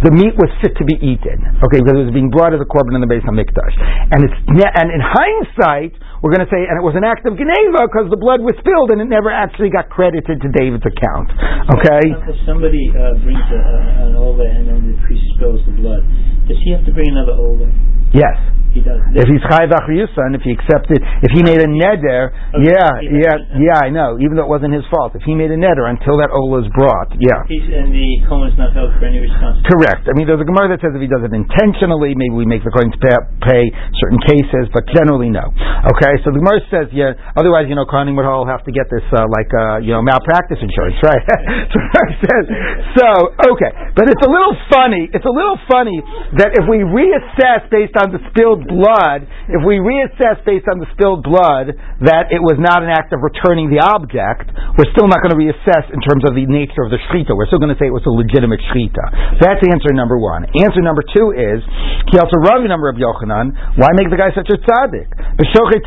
[0.05, 1.39] the meat was fit to be eaten.
[1.65, 3.75] Okay, because it was being brought as a korban in the base of Mikdash.
[4.13, 7.39] And, it's, and in hindsight, we're going to say, and it was an act of
[7.39, 11.31] Geneva because the blood was spilled and it never actually got credited to David's account.
[11.71, 12.03] Okay?
[12.27, 16.03] If somebody uh, brings a, a, an over and then the priest spills the blood,
[16.51, 17.71] does he have to bring another over?
[18.11, 18.35] Yes.
[18.77, 19.01] He does.
[19.17, 22.69] If he's Chayv Achriyusa, and if he accepted, if he made a neder, Okay.
[22.69, 25.17] yeah, yeah, yeah, I know, even though it wasn't his fault.
[25.17, 27.41] If he made a neder until that ola is brought, yeah.
[27.49, 29.65] He's, and the Kohen is not held for any responsibility.
[29.73, 30.05] Correct.
[30.05, 32.69] I mean, there's a Gemara that says if he does it intentionally, maybe we make
[32.69, 33.17] the Kohen pay,
[33.49, 33.65] pay
[33.97, 35.49] certain cases, but generally no.
[35.97, 38.87] Okay, so the Gemara says, yeah, otherwise, you know, Kohanim would all have to get
[38.93, 41.25] this, uh, like, uh, you know, malpractice insurance, right?
[41.73, 41.79] so,
[42.23, 42.45] says,
[42.97, 43.09] so,
[43.53, 45.99] okay, but it's a little funny, it's a little funny
[46.39, 50.89] that if we reassess based on the spilled blood, if we reassess based on the
[50.97, 55.21] spilled blood that it was not an act of returning the object, we're still not
[55.25, 57.35] going to reassess in terms of the nature of the shechita.
[57.35, 59.39] We're still going to say it was a legitimate shechita.
[59.39, 60.45] So that's answer number one.
[60.57, 61.61] Answer number two is,
[62.13, 65.09] he also Ravi number of Yochanan, why make the guy such a tzaddik?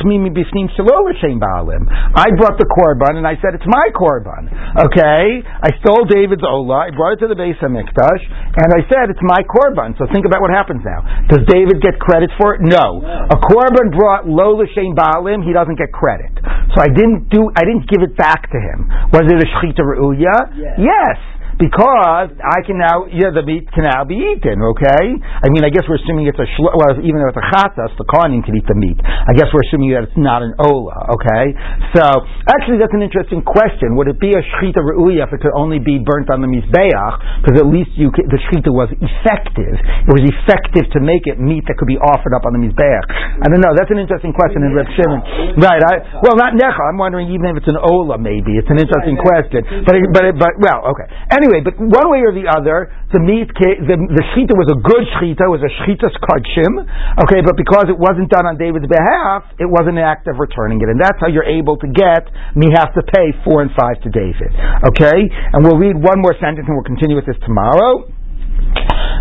[0.09, 1.85] Tmimi b'fnim shelo l'shem ba'alim.
[2.17, 4.49] I brought the korban and I said it's my korban.
[4.89, 5.45] Okay?
[5.45, 8.23] I stole David's ola, I brought it to the base of Mikdash,
[8.57, 9.93] and I said it's my korban.
[10.01, 11.05] So think about what happens now.
[11.29, 12.65] Does David get credit for it?
[12.65, 13.05] No.
[13.05, 16.33] A korban brought lo l'shem ba'alim, he doesn't get credit.
[16.73, 18.89] So I didn't do, I didn't give it back to him.
[19.13, 20.57] Was it a shechita reuya?
[20.57, 20.81] Yes.
[20.81, 21.17] yes
[21.59, 25.05] because I can now, yeah, the meat can now be eaten, okay?
[25.19, 27.91] I mean, I guess we're assuming it's a, shlo, well, even though it's a chatas,
[27.99, 28.95] the kohanim can eat the meat.
[29.03, 31.51] I guess we're assuming that it's not an ola, okay?
[31.99, 32.03] So,
[32.47, 33.99] actually, that's an interesting question.
[33.99, 37.15] Would it be a shechita reuya if it could only be burnt on the mizbeach?
[37.43, 39.75] Because at least you could, the shechita was effective.
[40.07, 43.05] It was effective to make it meat that could be offered up on the mizbeach.
[43.43, 43.75] I don't know.
[43.75, 45.59] That's an interesting question in Reb Shimon.
[45.59, 45.83] Right.
[45.83, 46.79] I, well, not necha.
[46.87, 48.55] I'm wondering even if it's an ola, maybe.
[48.55, 49.83] It's an interesting question.
[49.83, 51.07] But, but, but, well, okay.
[51.35, 54.77] Anyway, Anyway, but one way or the other, the meat, the, the shechita was a
[54.77, 56.85] good shechita, was a shechita's kodshim,
[57.25, 60.77] okay, but because it wasn't done on David's behalf, it wasn't an act of returning
[60.77, 60.93] it.
[60.93, 64.13] And that's how you're able to get me have to pay four and five to
[64.13, 64.53] David.
[64.93, 65.25] Okay?
[65.25, 68.05] And we'll read one more sentence and we'll continue with this tomorrow.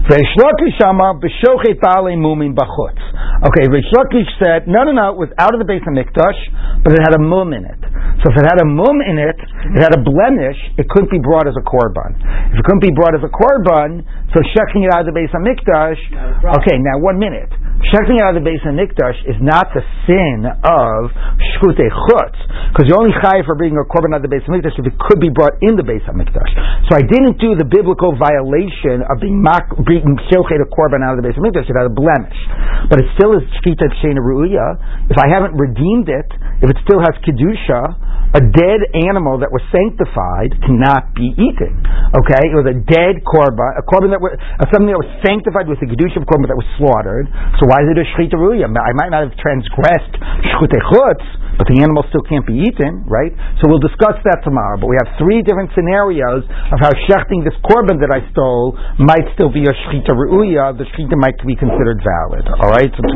[0.07, 1.83] Reish Lakish b'shochet
[2.23, 3.03] mumin b'chutz.
[3.51, 3.91] Okay, Reish
[4.39, 6.39] said, no, no, no, it was out of the base of Mikdash,
[6.87, 7.81] but it had a mum in it.
[8.23, 9.39] So if it had a mum in it,
[9.75, 12.19] it had a blemish, it couldn't be brought as a korban.
[12.51, 14.03] If it couldn't be brought as a korban,
[14.35, 15.99] so shechting it out of the base of Mikdash,
[16.63, 17.51] okay, now one minute.
[17.95, 21.15] Shechting it out of the base of Mikdash is not the sin of
[21.55, 22.39] shchute chutz,
[22.75, 24.87] because you're only chayiv for bringing a korban out of the base of Mikdash if
[24.87, 26.51] it could be brought in the base of Mikdash.
[26.91, 29.47] So I didn't do the biblical violation of being being
[30.29, 31.69] shochet a korban out of the base of Mikdash.
[31.69, 32.37] It had a blemish,
[32.93, 35.09] but it still is shchita shena ru'uya.
[35.09, 36.29] If I haven't redeemed it,
[36.61, 37.97] if it still has kedusha,
[38.37, 41.73] a dead animal that was sanctified cannot be eaten.
[42.13, 45.65] Okay, it was a dead korban, a korban that was uh, something that was sanctified
[45.65, 47.25] with the kedusha of korban that was slaughtered.
[47.57, 48.69] So why is it a shchita ru'uya?
[48.69, 50.15] I might not have transgressed
[50.45, 51.25] shchute chutz,
[51.57, 53.33] but the animal still can't be eaten, right?
[53.59, 54.77] So we'll discuss that tomorrow.
[54.77, 59.25] But we have three different scenarios of how shechting this korban that I stole might
[59.35, 60.77] still be a shchita ru'uya.
[60.77, 62.45] The shchita might be considered valid.
[62.61, 62.93] All right.
[62.93, 63.01] So